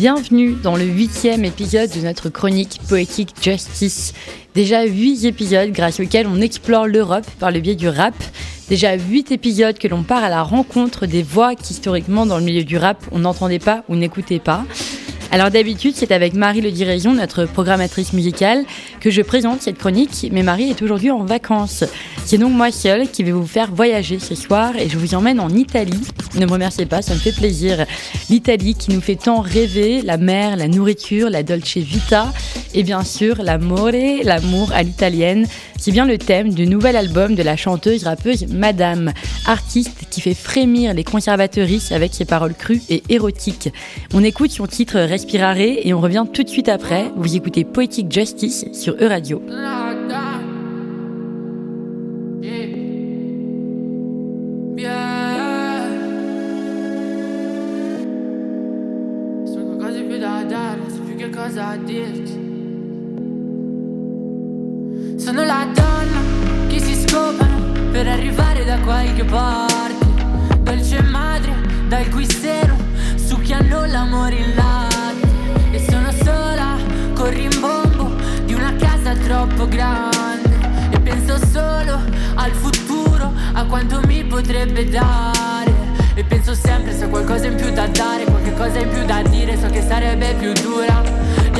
Bienvenue 0.00 0.54
dans 0.54 0.76
le 0.76 0.84
huitième 0.84 1.44
épisode 1.44 1.90
de 1.90 2.00
notre 2.00 2.30
chronique 2.30 2.80
Poetic 2.88 3.34
Justice. 3.42 4.14
Déjà 4.54 4.84
huit 4.84 5.26
épisodes 5.26 5.72
grâce 5.72 6.00
auxquels 6.00 6.26
on 6.26 6.40
explore 6.40 6.86
l'Europe 6.86 7.26
par 7.38 7.50
le 7.50 7.60
biais 7.60 7.74
du 7.74 7.86
rap. 7.86 8.14
Déjà 8.70 8.96
huit 8.96 9.30
épisodes 9.30 9.76
que 9.76 9.88
l'on 9.88 10.02
part 10.02 10.24
à 10.24 10.30
la 10.30 10.42
rencontre 10.42 11.04
des 11.04 11.22
voix 11.22 11.54
qu'historiquement 11.54 12.24
dans 12.24 12.38
le 12.38 12.44
milieu 12.44 12.64
du 12.64 12.78
rap 12.78 12.96
on 13.12 13.18
n'entendait 13.18 13.58
pas 13.58 13.84
ou 13.90 13.94
n'écoutait 13.94 14.38
pas. 14.38 14.64
Alors 15.32 15.50
d'habitude, 15.52 15.94
c'est 15.94 16.10
avec 16.10 16.34
Marie 16.34 16.60
Le 16.60 16.72
Diraison, 16.72 17.14
notre 17.14 17.44
programmatrice 17.44 18.12
musicale, 18.12 18.64
que 18.98 19.10
je 19.10 19.22
présente 19.22 19.62
cette 19.62 19.78
chronique, 19.78 20.28
mais 20.32 20.42
Marie 20.42 20.70
est 20.70 20.82
aujourd'hui 20.82 21.12
en 21.12 21.24
vacances. 21.24 21.84
C'est 22.24 22.36
donc 22.36 22.52
moi 22.52 22.72
seule 22.72 23.08
qui 23.08 23.22
vais 23.22 23.30
vous 23.30 23.46
faire 23.46 23.72
voyager 23.72 24.18
ce 24.18 24.34
soir 24.34 24.76
et 24.76 24.88
je 24.88 24.98
vous 24.98 25.14
emmène 25.14 25.38
en 25.38 25.50
Italie. 25.50 26.00
Ne 26.34 26.46
me 26.46 26.50
remerciez 26.50 26.84
pas, 26.84 27.00
ça 27.00 27.14
me 27.14 27.20
fait 27.20 27.30
plaisir. 27.30 27.86
L'Italie 28.28 28.74
qui 28.74 28.90
nous 28.90 29.00
fait 29.00 29.14
tant 29.14 29.40
rêver, 29.40 30.02
la 30.02 30.16
mer, 30.16 30.56
la 30.56 30.66
nourriture, 30.66 31.30
la 31.30 31.44
dolce 31.44 31.76
vita 31.76 32.32
et 32.74 32.82
bien 32.82 33.04
sûr 33.04 33.40
l'amore, 33.40 33.92
l'amour 34.24 34.72
à 34.74 34.82
l'italienne. 34.82 35.46
C'est 35.80 35.92
bien 35.92 36.04
le 36.04 36.18
thème 36.18 36.52
du 36.52 36.66
nouvel 36.66 36.94
album 36.94 37.34
de 37.34 37.42
la 37.42 37.56
chanteuse 37.56 38.04
rappeuse 38.04 38.46
Madame, 38.48 39.14
artiste 39.46 40.08
qui 40.10 40.20
fait 40.20 40.34
frémir 40.34 40.92
les 40.92 41.04
conservatrices 41.04 41.90
avec 41.90 42.12
ses 42.12 42.26
paroles 42.26 42.52
crues 42.52 42.82
et 42.90 43.02
érotiques. 43.08 43.72
On 44.12 44.22
écoute 44.22 44.50
son 44.50 44.66
titre 44.66 45.00
Respirare 45.00 45.56
et 45.56 45.94
on 45.94 46.00
revient 46.02 46.26
tout 46.30 46.42
de 46.42 46.50
suite 46.50 46.68
après. 46.68 47.10
Vous 47.16 47.34
écoutez 47.34 47.64
Poetic 47.64 48.12
Justice 48.12 48.66
sur 48.74 48.94
E-Radio. 49.00 49.40
Sono 65.30 65.44
la 65.44 65.64
donna 65.72 66.66
che 66.66 66.80
si 66.80 66.92
scopano 67.06 67.70
per 67.92 68.08
arrivare 68.08 68.64
da 68.64 68.80
qualche 68.80 69.22
parte. 69.22 70.04
Dolce 70.58 71.02
madre, 71.02 71.54
dal 71.86 72.08
cui 72.08 72.28
seno 72.28 72.74
succhiano 73.14 73.86
l'amore 73.86 74.34
in 74.34 74.54
latte. 74.56 75.28
E 75.70 75.86
sono 75.88 76.10
sola, 76.24 76.76
col 77.14 77.28
rimbombo 77.28 78.10
di 78.44 78.54
una 78.54 78.74
casa 78.74 79.14
troppo 79.14 79.68
grande. 79.68 80.50
E 80.90 80.98
penso 80.98 81.38
solo 81.46 82.00
al 82.34 82.50
futuro, 82.50 83.32
a 83.52 83.64
quanto 83.66 84.00
mi 84.08 84.24
potrebbe 84.24 84.88
dare. 84.88 85.72
E 86.14 86.24
penso 86.24 86.54
sempre 86.54 86.92
se 86.92 87.04
ho 87.04 87.08
qualcosa 87.08 87.46
in 87.46 87.54
più 87.54 87.70
da 87.72 87.86
dare, 87.86 88.24
qualche 88.24 88.52
cosa 88.54 88.80
in 88.80 88.88
più 88.88 89.04
da 89.04 89.22
dire, 89.22 89.56
so 89.56 89.68
che 89.68 89.80
sarebbe 89.80 90.34
più 90.34 90.52
dura. 90.54 91.00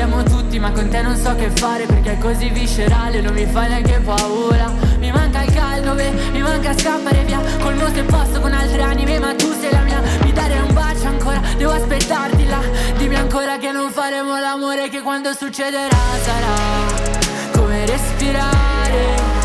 Andiamo 0.01 0.25
tutti, 0.25 0.59
ma 0.59 0.73
con 0.73 0.89
te 0.89 1.03
non 1.03 1.15
so 1.15 1.35
che 1.35 1.51
fare 1.51 1.85
perché 1.85 2.13
è 2.13 2.19
così 2.19 2.49
viscerale, 2.49 3.21
non 3.21 3.35
mi 3.35 3.45
fa 3.45 3.67
neanche 3.67 4.01
paura. 4.03 4.73
Mi 4.99 5.13
manca 5.13 5.43
il 5.43 5.53
caldo, 5.53 5.93
beh, 5.93 6.13
mi 6.33 6.41
manca 6.41 6.73
scappare 6.73 7.23
via 7.25 7.39
col 7.61 7.75
mio 7.75 7.87
se 7.93 8.03
posto 8.05 8.41
con 8.41 8.51
altre 8.51 8.81
anime, 8.81 9.19
ma 9.19 9.35
tu 9.35 9.53
sei 9.61 9.71
la 9.71 9.83
mia. 9.83 10.01
Mi 10.23 10.33
dare 10.33 10.59
un 10.59 10.73
bacio 10.73 11.07
ancora, 11.07 11.43
devo 11.59 11.73
aspettarti 11.73 12.47
là. 12.47 12.61
Dimmi 12.97 13.17
ancora 13.17 13.59
che 13.59 13.73
non 13.73 13.91
faremo 13.91 14.39
l'amore, 14.39 14.89
che 14.89 15.03
quando 15.03 15.35
succederà 15.35 15.99
sarà 16.23 17.51
come 17.53 17.85
respirare. 17.85 19.40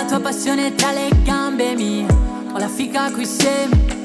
Della 0.00 0.04
tua 0.06 0.20
passione 0.20 0.74
tra 0.74 0.92
le 0.92 1.10
gambe 1.22 1.74
mie. 1.74 2.06
Ho 2.52 2.58
la 2.58 2.68
fica 2.68 3.10
qui 3.10 3.26
semi. 3.26 3.98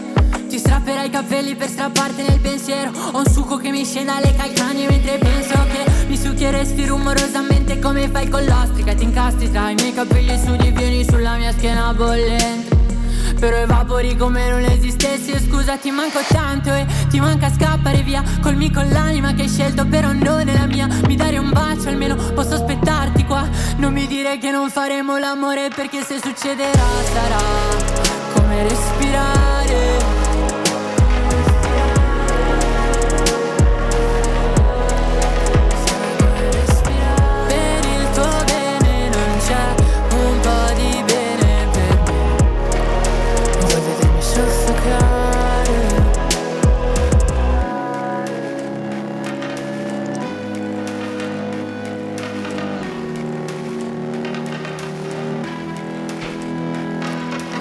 Ti 0.47 0.57
strapperai 0.57 1.07
i 1.07 1.09
capelli 1.09 1.55
per 1.55 1.69
strapparti 1.69 2.21
nel 2.21 2.39
pensiero. 2.39 2.91
Ho 3.13 3.19
un 3.19 3.25
succo 3.27 3.57
che 3.57 3.71
mi 3.71 3.85
scende 3.85 4.11
alle 4.11 4.33
calcagna 4.35 4.89
mentre 4.89 5.17
penso 5.17 5.53
che 5.71 5.89
mi 6.07 6.17
succhieresti 6.17 6.85
rumorosamente 6.85 7.79
come 7.79 8.09
fai 8.09 8.27
con 8.27 8.43
l'ostrica. 8.43 8.93
Ti 8.93 9.03
incastri 9.03 9.49
tra 9.51 9.69
i 9.69 9.75
miei 9.75 9.93
capelli 9.93 10.37
su 10.37 10.55
di 10.55 10.71
vieni 10.71 11.05
sulla 11.05 11.35
mia 11.37 11.51
schiena 11.51 11.93
bollente. 11.93 12.74
Però 13.39 13.57
evapori 13.57 14.15
come 14.15 14.49
non 14.49 14.63
esistessi. 14.63 15.31
E 15.31 15.39
scusa 15.39 15.77
ti 15.77 15.91
manco 15.91 16.19
tanto 16.27 16.73
e 16.73 16.86
ti 17.09 17.19
manca 17.19 17.51
scappare 17.51 18.01
via 18.01 18.23
Colmi 18.41 18.71
con 18.71 18.88
l'anima 18.89 19.33
che 19.33 19.43
hai 19.43 19.49
scelto 19.49 19.86
però 19.86 20.11
non 20.11 20.47
è 20.47 20.53
la 20.53 20.65
mia. 20.65 20.88
Mi 21.07 21.15
dare 21.15 21.38
un 21.38 21.51
bacio 21.51 21.89
almeno 21.89 22.15
posso 22.15 22.55
aspettarti 22.55 23.25
qua. 23.25 23.47
Non 23.77 23.93
mi 23.93 24.07
dire 24.07 24.38
che 24.38 24.51
non 24.51 24.69
faremo 24.69 25.17
l'amore 25.17 25.69
perché 25.69 26.03
se 26.03 26.19
succederà 26.21 26.88
sarà 27.13 27.43
come 28.33 28.63
respirare 28.63 30.24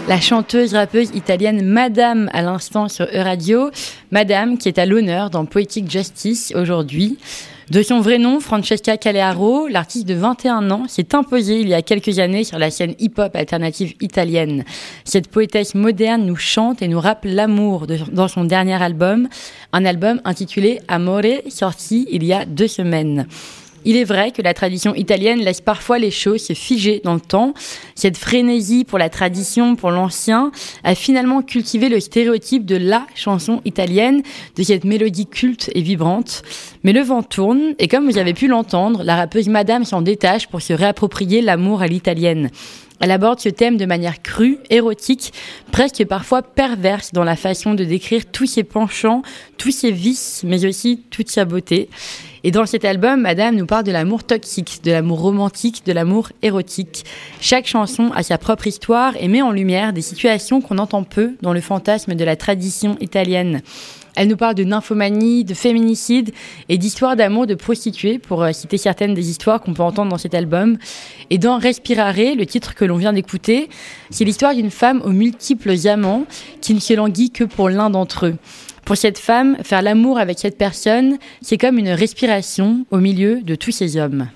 La 0.06 0.20
chanteuse 0.20 0.74
rappeuse 0.74 1.10
italienne 1.14 1.64
Madame 1.64 2.28
à 2.34 2.42
l'instant 2.42 2.90
sur 2.90 3.06
E-Radio. 3.06 3.70
Madame 4.10 4.58
qui 4.58 4.68
est 4.68 4.78
à 4.78 4.84
l'honneur 4.84 5.30
dans 5.30 5.46
Poetic 5.46 5.90
Justice 5.90 6.52
aujourd'hui. 6.54 7.16
De 7.70 7.82
son 7.82 8.00
vrai 8.00 8.18
nom, 8.18 8.38
Francesca 8.38 8.98
Calearo, 8.98 9.66
l'artiste 9.66 10.06
de 10.06 10.12
21 10.12 10.70
ans, 10.70 10.86
s'est 10.88 11.14
imposée 11.14 11.60
il 11.60 11.68
y 11.68 11.74
a 11.74 11.80
quelques 11.80 12.18
années 12.18 12.44
sur 12.44 12.58
la 12.58 12.70
scène 12.70 12.94
hip-hop 12.98 13.34
alternative 13.34 13.94
italienne. 14.02 14.64
Cette 15.04 15.28
poétesse 15.28 15.74
moderne 15.74 16.26
nous 16.26 16.36
chante 16.36 16.82
et 16.82 16.88
nous 16.88 17.00
rappe 17.00 17.24
l'amour 17.24 17.86
dans 18.12 18.28
son 18.28 18.44
dernier 18.44 18.82
album, 18.82 19.28
un 19.72 19.86
album 19.86 20.20
intitulé 20.26 20.80
Amore, 20.86 21.40
sorti 21.48 22.06
il 22.10 22.24
y 22.24 22.34
a 22.34 22.44
deux 22.44 22.68
semaines. 22.68 23.26
Il 23.84 23.96
est 23.96 24.04
vrai 24.04 24.30
que 24.30 24.42
la 24.42 24.54
tradition 24.54 24.94
italienne 24.94 25.40
laisse 25.40 25.60
parfois 25.60 25.98
les 25.98 26.10
choses 26.10 26.42
se 26.42 26.54
figer 26.54 27.00
dans 27.04 27.14
le 27.14 27.20
temps. 27.20 27.54
Cette 27.94 28.16
frénésie 28.16 28.84
pour 28.84 28.98
la 28.98 29.10
tradition, 29.10 29.76
pour 29.76 29.90
l'ancien, 29.90 30.52
a 30.84 30.94
finalement 30.94 31.42
cultivé 31.42 31.88
le 31.88 32.00
stéréotype 32.00 32.64
de 32.64 32.76
la 32.76 33.06
chanson 33.14 33.60
italienne, 33.64 34.22
de 34.56 34.62
cette 34.62 34.84
mélodie 34.84 35.26
culte 35.26 35.70
et 35.74 35.82
vibrante. 35.82 36.42
Mais 36.82 36.92
le 36.92 37.02
vent 37.02 37.22
tourne, 37.22 37.74
et 37.78 37.88
comme 37.88 38.08
vous 38.08 38.18
avez 38.18 38.34
pu 38.34 38.48
l'entendre, 38.48 39.02
la 39.02 39.16
rappeuse 39.16 39.48
Madame 39.48 39.84
s'en 39.84 40.02
détache 40.02 40.48
pour 40.48 40.62
se 40.62 40.72
réapproprier 40.72 41.42
l'amour 41.42 41.82
à 41.82 41.86
l'italienne. 41.86 42.50
Elle 43.00 43.10
aborde 43.10 43.40
ce 43.40 43.48
thème 43.48 43.76
de 43.76 43.86
manière 43.86 44.22
crue, 44.22 44.58
érotique, 44.70 45.32
presque 45.72 46.04
parfois 46.06 46.42
perverse 46.42 47.12
dans 47.12 47.24
la 47.24 47.36
façon 47.36 47.74
de 47.74 47.84
décrire 47.84 48.24
tous 48.26 48.46
ses 48.46 48.64
penchants, 48.64 49.22
tous 49.58 49.72
ses 49.72 49.90
vices, 49.90 50.42
mais 50.46 50.64
aussi 50.64 51.02
toute 51.10 51.28
sa 51.28 51.44
beauté. 51.44 51.90
Et 52.46 52.50
dans 52.50 52.66
cet 52.66 52.84
album, 52.84 53.22
Madame 53.22 53.56
nous 53.56 53.64
parle 53.64 53.84
de 53.84 53.90
l'amour 53.90 54.22
toxique, 54.22 54.80
de 54.84 54.92
l'amour 54.92 55.20
romantique, 55.20 55.86
de 55.86 55.92
l'amour 55.92 56.28
érotique. 56.42 57.06
Chaque 57.40 57.66
chanson 57.66 58.12
a 58.14 58.22
sa 58.22 58.36
propre 58.36 58.66
histoire 58.66 59.14
et 59.18 59.28
met 59.28 59.40
en 59.40 59.50
lumière 59.50 59.94
des 59.94 60.02
situations 60.02 60.60
qu'on 60.60 60.76
entend 60.76 61.04
peu 61.04 61.36
dans 61.40 61.54
le 61.54 61.62
fantasme 61.62 62.14
de 62.14 62.22
la 62.24 62.36
tradition 62.36 62.98
italienne. 63.00 63.62
Elle 64.16 64.28
nous 64.28 64.36
parle 64.36 64.54
de 64.54 64.64
nymphomanie, 64.64 65.44
de 65.44 65.54
féminicide 65.54 66.32
et 66.68 66.78
d'histoires 66.78 67.16
d'amour 67.16 67.46
de 67.46 67.54
prostituées, 67.54 68.18
pour 68.18 68.42
euh, 68.42 68.52
citer 68.52 68.76
certaines 68.76 69.14
des 69.14 69.30
histoires 69.30 69.60
qu'on 69.60 69.74
peut 69.74 69.82
entendre 69.82 70.10
dans 70.10 70.18
cet 70.18 70.34
album. 70.34 70.78
Et 71.30 71.38
dans 71.38 71.58
Respirare, 71.58 72.34
le 72.36 72.46
titre 72.46 72.74
que 72.74 72.84
l'on 72.84 72.96
vient 72.96 73.12
d'écouter, 73.12 73.68
c'est 74.10 74.24
l'histoire 74.24 74.54
d'une 74.54 74.70
femme 74.70 75.02
aux 75.04 75.10
multiples 75.10 75.74
amants 75.88 76.24
qui 76.60 76.74
ne 76.74 76.80
se 76.80 76.94
languit 76.94 77.30
que 77.30 77.44
pour 77.44 77.68
l'un 77.68 77.90
d'entre 77.90 78.26
eux. 78.26 78.36
Pour 78.84 78.96
cette 78.96 79.18
femme, 79.18 79.56
faire 79.62 79.80
l'amour 79.80 80.18
avec 80.18 80.38
cette 80.38 80.58
personne, 80.58 81.16
c'est 81.40 81.56
comme 81.56 81.78
une 81.78 81.88
respiration 81.88 82.84
au 82.90 82.98
milieu 82.98 83.40
de 83.40 83.54
tous 83.54 83.70
ces 83.70 83.96
hommes. 83.96 84.28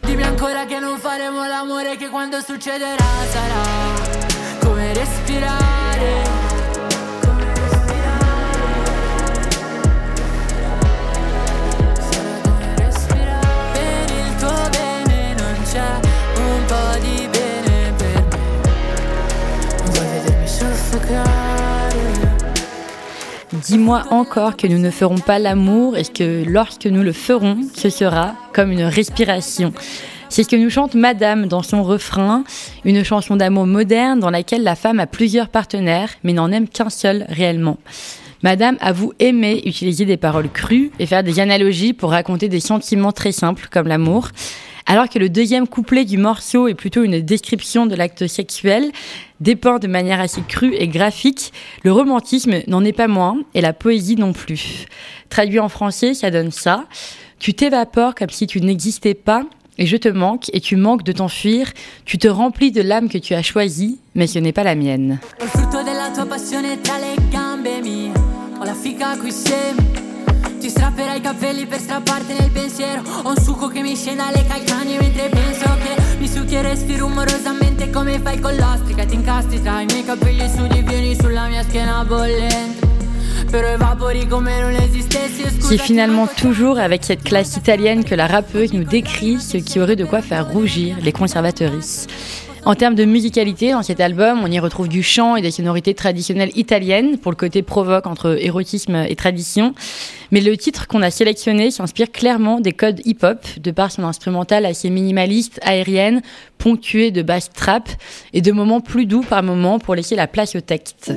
Dis-moi 23.69 24.05
encore 24.11 24.57
que 24.57 24.67
nous 24.67 24.79
ne 24.79 24.91
ferons 24.91 25.19
pas 25.19 25.39
l'amour 25.39 25.97
et 25.97 26.05
que 26.05 26.45
lorsque 26.47 26.87
nous 26.87 27.03
le 27.03 27.13
ferons, 27.13 27.59
ce 27.75 27.91
sera 27.91 28.35
comme 28.55 28.73
une 28.73 28.85
respiration. 28.85 29.73
C'est 30.29 30.43
ce 30.43 30.49
que 30.49 30.57
nous 30.57 30.71
chante 30.71 30.95
Madame 30.95 31.47
dans 31.47 31.63
son 31.63 31.83
refrain, 31.83 32.45
une 32.85 33.05
chanson 33.05 33.37
d'amour 33.37 33.67
moderne 33.67 34.21
dans 34.21 34.31
laquelle 34.31 34.63
la 34.63 34.75
femme 34.75 35.01
a 35.01 35.07
plusieurs 35.07 35.49
partenaires 35.49 36.11
mais 36.23 36.33
n'en 36.33 36.53
aime 36.53 36.69
qu'un 36.69 36.91
seul 36.91 37.27
réellement. 37.29 37.79
Madame 38.43 38.77
avoue 38.81 39.13
aimer 39.19 39.63
utiliser 39.67 40.05
des 40.05 40.17
paroles 40.17 40.51
crues 40.51 40.91
et 40.99 41.07
faire 41.07 41.25
des 41.25 41.41
analogies 41.41 41.93
pour 41.93 42.11
raconter 42.11 42.49
des 42.49 42.61
sentiments 42.61 43.13
très 43.13 43.33
simples 43.33 43.69
comme 43.71 43.89
l'amour. 43.89 44.29
Alors 44.91 45.11
que 45.11 45.19
le 45.19 45.29
deuxième 45.29 45.69
couplet 45.69 46.07
du 46.07 46.17
morceau 46.17 46.67
est 46.67 46.75
plutôt 46.75 47.03
une 47.03 47.21
description 47.21 47.85
de 47.85 47.95
l'acte 47.95 48.27
sexuel, 48.27 48.91
dépeint 49.39 49.79
de 49.79 49.87
manière 49.87 50.19
assez 50.19 50.41
crue 50.41 50.75
et 50.75 50.89
graphique, 50.89 51.53
le 51.85 51.93
romantisme 51.93 52.63
n'en 52.69 52.83
est 52.83 52.95
pas 52.95 53.07
moins 53.07 53.37
et 53.53 53.61
la 53.61 53.75
poésie 53.75 54.17
non 54.17 54.33
plus. 54.33 54.87
Traduit 55.29 55.61
en 55.61 55.69
français, 55.69 56.15
ça 56.15 56.31
donne 56.31 56.51
ça. 56.51 56.87
Tu 57.39 57.53
t'évapores 57.53 58.15
comme 58.15 58.31
si 58.31 58.47
tu 58.47 58.63
n'existais 58.63 59.13
pas 59.13 59.43
et 59.77 59.85
je 59.85 59.99
te 59.99 60.09
manque 60.09 60.47
et 60.55 60.61
tu 60.61 60.77
manques 60.77 61.03
de 61.03 61.13
t'enfuir. 61.13 61.71
Tu 62.07 62.17
te 62.17 62.27
remplis 62.27 62.73
de 62.73 62.81
l'âme 62.81 63.11
que 63.11 63.19
tu 63.19 63.35
as 63.35 63.43
choisie, 63.43 63.99
mais 64.15 64.27
ce 64.27 64.39
n'est 64.39 64.55
pas 64.55 64.65
la 64.65 64.75
mienne. 64.75 65.21
Strapperai 70.79 71.19
i 71.19 71.21
capelli 71.21 71.67
per 71.67 71.81
strapparti 71.81 72.35
nel 72.35 72.51
pensiero. 72.53 73.03
Ho 73.25 73.31
un 73.31 73.37
succo 73.37 73.67
che 73.67 73.83
mi 73.83 73.97
scende 73.97 74.23
alle 74.23 74.47
calcagna 74.47 74.97
mentre 75.01 75.29
penso 75.29 75.77
che 75.83 75.97
Mi 76.19 76.29
succhi 76.29 76.61
resti 76.61 76.97
rumorosamente 76.97 77.91
come 77.91 78.21
fai 78.21 78.39
con 78.39 78.55
l'ostrica. 78.55 79.05
Ti 79.05 79.15
incastri 79.15 79.61
tra 79.61 79.81
i 79.81 79.87
miei 79.87 80.05
capelli 80.05 80.49
su 80.49 80.67
divieni 80.69 81.17
sulla 81.17 81.49
mia 81.49 81.65
schiena 81.65 82.05
bollente. 82.05 82.87
Però 83.51 83.67
evapori 83.67 84.29
come 84.29 84.61
non 84.61 84.75
esistessi. 84.75 85.43
Scusa 85.43 85.67
C'est 85.67 85.83
finalement 85.83 86.29
toujours 86.29 86.79
avec 86.79 87.05
cette 87.05 87.25
classe 87.25 87.57
italienne 87.57 88.05
que 88.05 88.15
la 88.15 88.27
rappeuse 88.29 88.73
nous 88.73 88.85
décrit 88.85 89.41
ce 89.41 89.59
qui 89.59 89.81
aurait 89.81 89.97
de 89.97 90.05
quoi 90.05 90.23
faire 90.23 90.47
rougir 90.49 90.97
les 91.03 91.13
conservatrices. 91.13 92.07
En 92.69 92.75
termes 92.75 92.95
de 92.95 93.07
musicalité, 93.07 93.73
dans 93.73 93.83
cet 93.83 93.99
album, 93.99 94.41
on 94.45 94.51
y 94.51 94.59
retrouve 94.59 94.91
du 94.91 95.03
chant 95.03 95.37
et 95.37 95.41
des 95.41 95.51
sonorités 95.51 95.95
traditionnelles 95.95 96.51
italiennes 96.55 97.17
pour 97.17 97.33
le 97.33 97.37
côté 97.37 97.63
provoque 97.63 98.07
entre 98.07 98.37
érotisme 98.39 99.07
et 99.09 99.17
tradition. 99.17 99.75
Mais 100.33 100.43
le 100.43 100.55
titre 100.55 100.87
qu'on 100.87 101.01
a 101.01 101.11
sélectionné 101.11 101.71
s'inspire 101.71 102.13
clairement 102.13 102.61
des 102.61 102.73
codes 102.73 103.01
hip-hop, 103.07 103.39
de 103.59 103.71
par 103.71 103.91
son 103.91 104.05
instrumental 104.05 104.67
assez 104.67 104.91
minimaliste, 104.91 105.59
aérienne, 105.63 106.21
ponctué 106.59 107.11
de 107.11 107.23
basses 107.23 107.49
trap 107.51 107.89
et 108.35 108.43
de 108.43 108.53
moments 108.53 108.83
plus 108.83 109.07
doux 109.07 109.23
par 109.23 109.43
moments 109.43 109.79
pour 109.79 109.95
laisser 109.95 110.15
la 110.15 110.27
place 110.27 110.55
au 110.55 110.61
texte. 110.61 111.11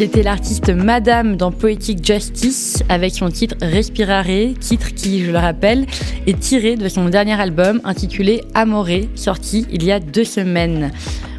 C'était 0.00 0.22
l'artiste 0.22 0.70
Madame 0.70 1.36
dans 1.36 1.52
Poetic 1.52 2.02
Justice 2.02 2.82
avec 2.88 3.12
son 3.12 3.28
titre 3.28 3.54
Respirare, 3.60 4.54
titre 4.58 4.94
qui, 4.94 5.22
je 5.22 5.30
le 5.30 5.36
rappelle, 5.36 5.84
est 6.26 6.40
tiré 6.40 6.76
de 6.76 6.88
son 6.88 7.10
dernier 7.10 7.38
album 7.38 7.82
intitulé 7.84 8.40
Amore, 8.54 8.88
sorti 9.14 9.66
il 9.70 9.84
y 9.84 9.92
a 9.92 10.00
deux 10.00 10.24
semaines. 10.24 10.90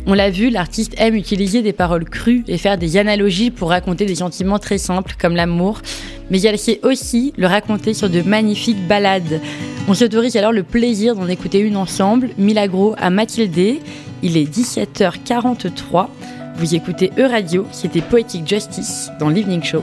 On 0.06 0.14
l'a 0.14 0.30
vu, 0.30 0.52
l'artiste 0.52 0.94
aime 0.98 1.16
utiliser 1.16 1.64
des 1.64 1.74
paroles 1.74 2.06
crues 2.06 2.44
et 2.48 2.60
faire 2.60 2.78
des 2.78 2.98
analogies 2.98 3.50
pour 3.50 3.70
raconter 3.70 4.06
des 4.06 4.14
sentiments 4.14 4.60
très 4.60 4.78
simples 4.78 5.16
comme 5.20 5.36
l'amour, 5.36 5.82
mais 6.30 6.40
elle 6.44 6.60
sait 6.60 6.82
aussi 6.84 7.34
le 7.38 7.48
raconter 7.48 7.96
sur 7.96 8.12
de 8.12 8.22
magnifiques 8.22 8.88
ballades. 8.88 9.42
On 9.88 9.96
s'autorise 9.96 10.38
alors 10.38 10.52
le 10.52 10.62
plaisir 10.62 11.16
d'en 11.16 11.28
écouter 11.28 11.62
une 11.62 11.78
ensemble, 11.78 12.30
Milagro 12.38 12.94
à 13.00 13.10
Mathilde. 13.10 13.80
Il 14.22 14.38
est 14.38 14.56
17h43. 14.56 16.10
Vous 16.56 16.76
écoutez 16.76 17.12
E-Radio, 17.18 17.66
c'était 17.72 18.02
Poetic 18.02 18.48
Justice 18.48 19.10
dans 19.20 19.30
l'Evening 19.30 19.64
Show. 19.64 19.82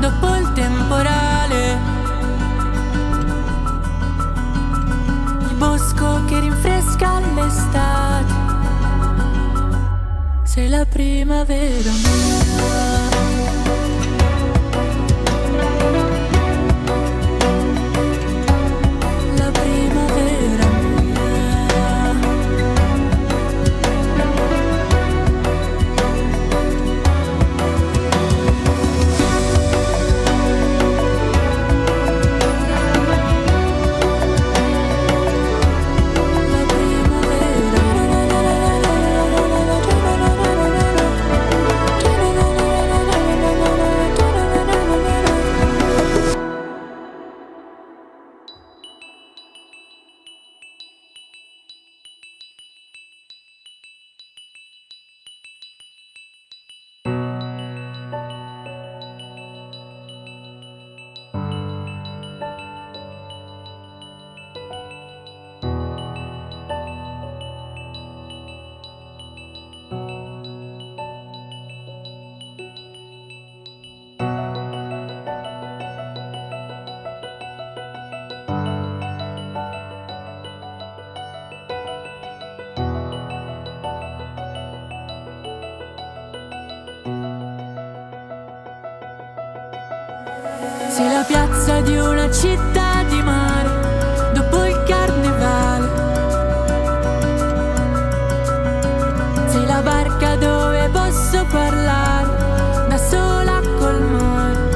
Dopo 0.00 0.34
il 0.34 0.52
temporale. 0.52 1.78
Il 5.48 5.54
bosco 5.56 6.24
che 6.24 6.40
rinfresca 6.40 7.20
l'estate. 7.34 8.34
Sei 10.42 10.68
la 10.68 10.84
primavera 10.86 12.39
Sei 90.90 91.06
la 91.06 91.22
piazza 91.22 91.80
di 91.82 91.96
una 91.96 92.28
città 92.32 93.04
di 93.08 93.22
mare 93.22 94.32
dopo 94.34 94.64
il 94.64 94.82
carnevale. 94.82 95.88
Sei 99.46 99.66
la 99.66 99.80
barca 99.82 100.34
dove 100.34 100.88
posso 100.92 101.46
parlare 101.48 102.88
da 102.88 102.96
sola 102.98 103.60
col 103.78 104.02
mare. 104.02 104.68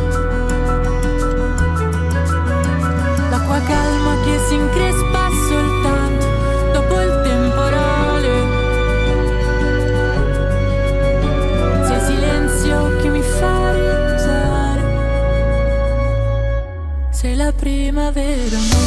L'acqua 3.30 3.60
calma 3.66 4.14
che 4.22 4.38
si 4.46 4.54
increspa 4.54 5.03
primavera. 17.64 18.83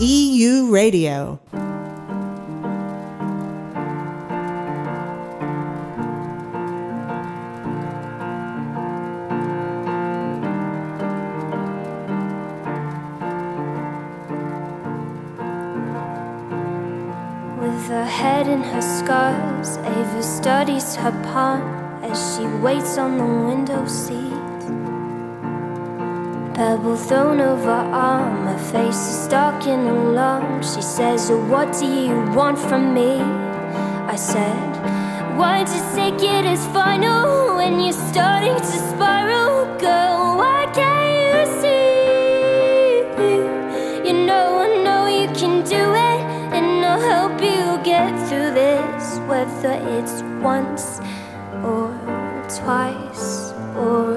EU 0.00 0.72
Radio. 0.72 1.38
With 17.60 17.88
her 17.88 18.06
head 18.06 18.48
in 18.48 18.62
her 18.62 18.80
scars, 18.80 19.76
Ava 19.76 20.22
studies 20.22 20.94
her 20.96 21.12
part 21.32 21.62
as 22.02 22.36
she 22.36 22.46
waits 22.62 22.96
on 22.96 23.18
the 23.18 23.46
window 23.46 23.86
seat. 23.86 24.33
Face 28.74 29.06
is 29.14 29.28
dark 29.28 29.68
in 29.68 29.86
alone. 29.86 30.60
She 30.72 30.82
says, 30.82 31.30
"Oh, 31.30 31.38
What 31.52 31.68
do 31.80 31.86
you 32.06 32.16
want 32.38 32.58
from 32.68 32.82
me? 32.98 33.10
I 34.14 34.16
said, 34.32 34.70
Why'd 35.38 35.68
you 35.74 35.82
take 36.00 36.20
it 36.34 36.44
as 36.54 36.62
final 36.78 37.54
when 37.58 37.72
you're 37.82 38.00
starting 38.12 38.56
to 38.70 38.76
spiral? 38.90 39.54
Girl, 39.86 40.18
why 40.40 40.60
can't 40.78 41.12
you 41.24 41.36
see? 41.60 41.84
You 44.08 44.16
know, 44.28 44.46
I 44.66 44.68
know 44.86 45.02
you 45.20 45.28
can 45.40 45.54
do 45.76 45.84
it, 46.10 46.20
and 46.56 46.68
I'll 46.90 47.04
help 47.14 47.36
you 47.50 47.62
get 47.92 48.10
through 48.26 48.50
this, 48.62 49.04
whether 49.30 49.74
it's 49.96 50.16
once 50.52 50.84
or 51.70 51.88
twice 52.58 53.26
or 53.84 54.13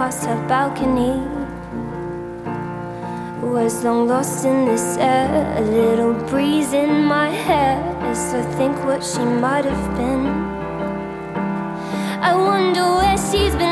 past 0.00 0.24
her 0.24 0.48
balcony. 0.48 1.12
Was 3.42 3.84
long 3.84 4.08
lost 4.08 4.46
in 4.46 4.64
this 4.64 4.96
air, 4.96 5.28
a 5.58 5.60
little 5.60 6.14
breeze 6.30 6.72
in 6.72 7.04
my 7.04 7.28
hair 7.28 7.76
as 8.10 8.32
I 8.32 8.42
think 8.56 8.74
what 8.86 9.04
she 9.04 9.22
might 9.44 9.66
have 9.66 9.86
been. 9.98 10.24
I 12.30 12.32
wonder 12.34 12.84
where 12.98 13.18
she's 13.28 13.54
been 13.62 13.69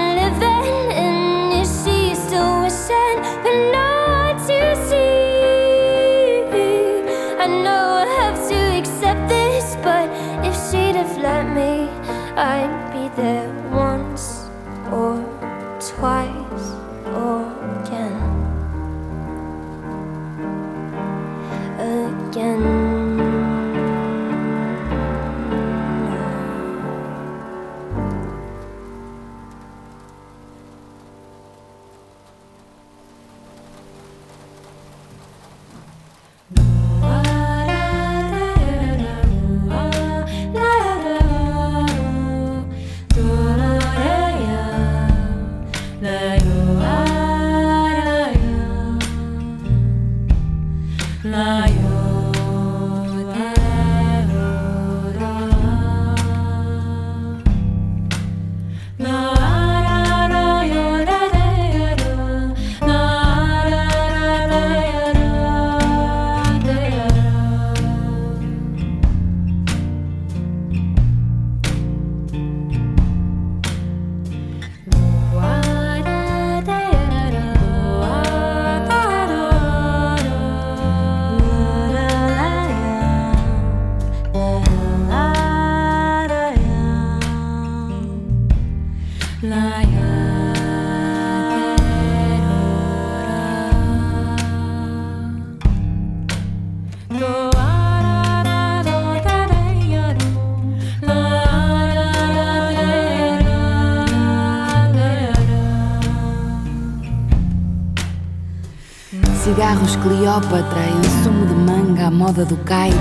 Cigarros 109.49 109.97
Cleópatra 109.97 110.83
em 110.89 111.23
sumo 111.25 111.47
de 111.47 111.55
manga 111.55 112.09
à 112.09 112.11
moda 112.11 112.45
do 112.45 112.55
Cairo. 112.65 112.99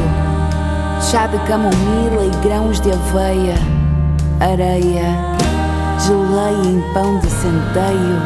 Chá 1.01 1.27
de 1.27 1.37
camomila 1.39 2.23
e 2.23 2.31
grãos 2.41 2.79
de 2.79 2.89
aveia. 2.89 3.55
Areia, 4.39 5.13
geleia 5.99 6.65
em 6.65 6.81
pão 6.93 7.19
de 7.19 7.29
centeio. 7.29 8.21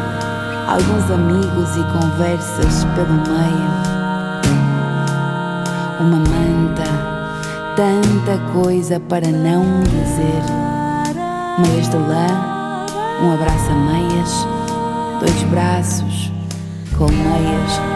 Alguns 0.68 1.10
amigos 1.10 1.76
e 1.76 1.84
conversas 2.00 2.86
pelo 2.94 3.12
meio. 3.12 3.72
Uma 6.00 6.18
manta, 6.18 6.84
tanta 7.76 8.38
coisa 8.54 9.00
para 9.00 9.28
não 9.30 9.82
dizer. 9.82 10.44
Meias 11.58 11.90
de 11.90 11.98
lã, 11.98 12.28
um 13.24 13.34
abraço 13.34 13.72
a 13.72 13.74
meias, 13.74 14.48
dois 15.20 15.44
braços, 15.50 16.32
colmeias, 16.96 17.91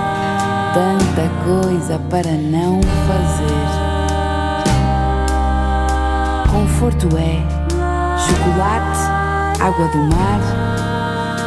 tanta 0.75 1.29
coisa 1.45 1.97
para 2.09 2.31
não 2.31 2.81
fazer. 3.07 3.65
Conforto 6.51 7.07
é 7.17 7.39
chocolate, 8.19 8.99
água 9.61 9.87
do 9.87 9.99
mar, 10.13 10.41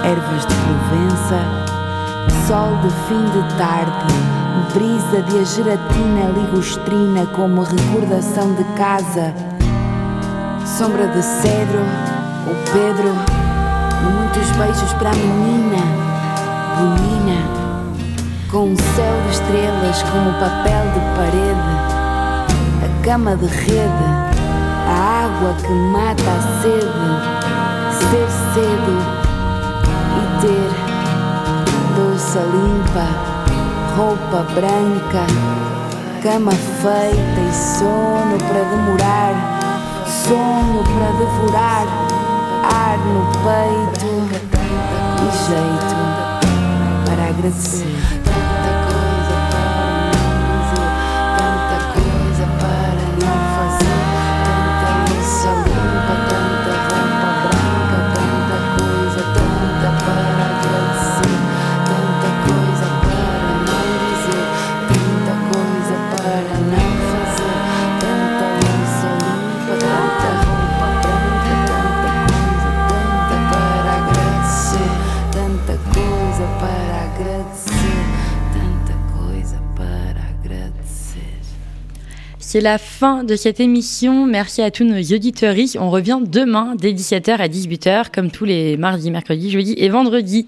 ervas 0.02 0.46
de 0.46 0.54
Provença, 0.64 1.40
sol 2.46 2.70
de 2.82 2.90
fim 3.06 3.22
de 3.26 3.58
tarde, 3.58 4.14
brisa 4.72 5.22
de 5.24 5.38
a 5.40 5.44
gelatina 5.44 6.30
ligustrina 6.34 7.26
como 7.36 7.64
recordação 7.64 8.54
de 8.54 8.64
casa, 8.78 9.34
sombra 10.64 11.06
de 11.06 11.22
cedro, 11.22 11.80
o 12.46 12.72
Pedro, 12.72 13.12
muitos 14.10 14.50
beijos 14.56 14.92
para 14.94 15.10
a 15.10 15.14
menina, 15.14 15.82
bonina, 16.78 17.47
com 18.50 18.70
um 18.70 18.76
céu 18.76 19.22
de 19.24 19.30
estrelas 19.32 20.02
como 20.04 20.32
papel 20.40 20.84
de 20.94 21.00
parede, 21.16 21.74
a 22.82 23.04
cama 23.04 23.36
de 23.36 23.46
rede, 23.46 24.04
a 24.86 25.26
água 25.26 25.54
que 25.60 25.72
mata 25.72 26.22
a 26.22 26.40
sede, 26.62 27.08
ser 27.98 28.28
cedo 28.54 28.96
e 30.16 30.40
ter 30.40 30.70
louça 31.98 32.38
limpa, 32.38 33.06
roupa 33.96 34.46
branca, 34.54 35.26
cama 36.22 36.52
feita 36.52 37.40
e 37.40 37.54
sono 37.54 38.38
para 38.48 38.62
demorar, 38.64 39.34
sono 40.06 40.82
para 40.84 41.10
devorar, 41.18 41.86
ar 42.64 42.98
no 42.98 43.22
peito 43.44 44.10
e 45.20 45.28
jeito 45.46 45.98
para 47.04 47.28
agradecer. 47.28 48.17
C'est 82.58 82.64
la 82.64 82.78
fin 82.78 83.22
de 83.22 83.36
cette 83.36 83.60
émission. 83.60 84.26
Merci 84.26 84.62
à 84.62 84.72
tous 84.72 84.82
nos 84.82 84.96
auditeurs. 84.96 85.54
On 85.78 85.90
revient 85.90 86.18
demain 86.20 86.74
dès 86.76 86.90
17h 86.90 87.36
à 87.36 87.46
18h, 87.46 88.06
comme 88.12 88.32
tous 88.32 88.44
les 88.44 88.76
mardis, 88.76 89.12
mercredis, 89.12 89.52
jeudis 89.52 89.76
et 89.76 89.88
vendredis. 89.88 90.44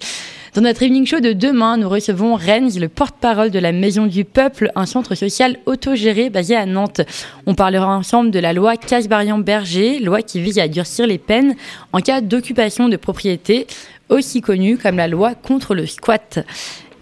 Dans 0.54 0.62
notre 0.62 0.82
evening 0.82 1.06
show 1.06 1.20
de 1.20 1.32
demain, 1.32 1.76
nous 1.76 1.88
recevons 1.88 2.34
Rennes, 2.34 2.72
le 2.80 2.88
porte-parole 2.88 3.52
de 3.52 3.60
la 3.60 3.70
Maison 3.70 4.06
du 4.06 4.24
Peuple, 4.24 4.72
un 4.74 4.86
centre 4.86 5.14
social 5.14 5.56
autogéré 5.66 6.30
basé 6.30 6.56
à 6.56 6.66
Nantes. 6.66 7.02
On 7.46 7.54
parlera 7.54 7.96
ensemble 7.96 8.32
de 8.32 8.40
la 8.40 8.52
loi 8.52 8.76
Casbarian-Berger, 8.76 10.00
loi 10.00 10.22
qui 10.22 10.40
vise 10.40 10.58
à 10.58 10.66
durcir 10.66 11.06
les 11.06 11.18
peines 11.18 11.54
en 11.92 12.00
cas 12.00 12.20
d'occupation 12.20 12.88
de 12.88 12.96
propriété, 12.96 13.68
aussi 14.08 14.40
connue 14.40 14.78
comme 14.78 14.96
la 14.96 15.06
loi 15.06 15.36
contre 15.36 15.76
le 15.76 15.86
squat. 15.86 16.40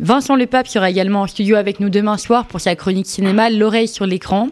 Vincent 0.00 0.36
Lepape 0.36 0.68
sera 0.68 0.90
également 0.90 1.22
en 1.22 1.26
studio 1.26 1.56
avec 1.56 1.80
nous 1.80 1.90
demain 1.90 2.18
soir 2.18 2.46
pour 2.46 2.60
sa 2.60 2.76
chronique 2.76 3.06
cinéma 3.06 3.50
L'oreille 3.50 3.88
sur 3.88 4.06
l'écran. 4.06 4.48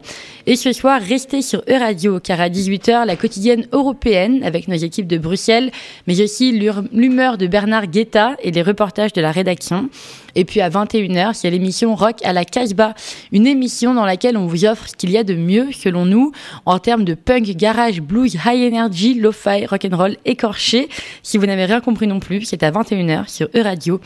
Et 0.47 0.57
ce 0.57 0.72
soir, 0.72 1.01
restez 1.01 1.40
sur 1.40 1.61
E-Radio 1.68 2.18
car 2.18 2.40
à 2.40 2.49
18h, 2.49 3.07
la 3.07 3.14
quotidienne 3.14 3.66
européenne 3.70 4.42
avec 4.42 4.66
nos 4.66 4.74
équipes 4.74 5.07
de 5.07 5.18
Bruxelles, 5.18 5.70
mais 6.09 6.20
aussi 6.20 6.51
l'humeur 6.51 7.38
de 7.38 7.47
Bernard 7.47 7.86
Guetta 7.86 8.34
et 8.42 8.51
les 8.51 8.62
reportages 8.62 9.12
de 9.12 9.20
la 9.20 9.30
rédaction. 9.30 9.88
Et 10.37 10.45
puis 10.45 10.61
à 10.61 10.68
21h, 10.68 11.34
c'est 11.34 11.51
l'émission 11.51 11.95
Rock 11.97 12.18
à 12.22 12.32
la 12.32 12.45
Casbah, 12.45 12.95
une 13.32 13.47
émission 13.47 13.95
dans 13.95 14.05
laquelle 14.05 14.37
on 14.37 14.47
vous 14.47 14.64
offre 14.66 14.89
ce 14.89 14.95
qu'il 14.95 15.11
y 15.11 15.16
a 15.16 15.24
de 15.24 15.34
mieux, 15.34 15.72
selon 15.72 16.05
nous, 16.05 16.30
en 16.66 16.78
termes 16.78 17.05
de 17.05 17.14
punk, 17.14 17.45
garage, 17.57 18.01
blues, 18.01 18.37
high 18.47 18.72
energy, 18.72 19.14
lo-fi, 19.14 19.66
rock'n'roll 19.66 20.16
écorché. 20.24 20.89
Si 21.22 21.39
vous 21.39 21.47
n'avez 21.47 21.64
rien 21.64 21.80
compris 21.80 22.07
non 22.07 22.20
plus, 22.20 22.43
c'est 22.43 22.62
à 22.62 22.70
21h 22.70 23.28
sur 23.28 23.49
E-Radio. 23.57 24.01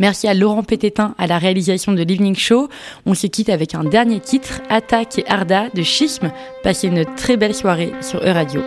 Merci 0.00 0.26
à 0.26 0.34
Laurent 0.34 0.64
Pététin 0.64 1.14
à 1.18 1.26
la 1.28 1.38
réalisation 1.38 1.92
de 1.92 2.02
l'Evening 2.02 2.36
Show. 2.36 2.68
On 3.06 3.14
se 3.14 3.28
quitte 3.28 3.48
avec 3.48 3.74
un 3.74 3.84
dernier 3.84 4.18
titre, 4.18 4.60
Attaque 4.68 5.20
et 5.20 5.24
Arda 5.28 5.68
de 5.72 5.82
Schisme. 5.82 6.32
Passez 6.64 6.88
une 6.88 7.04
très 7.14 7.36
belle 7.36 7.54
soirée 7.54 7.92
sur 8.02 8.20
E-Radio. 8.20 8.60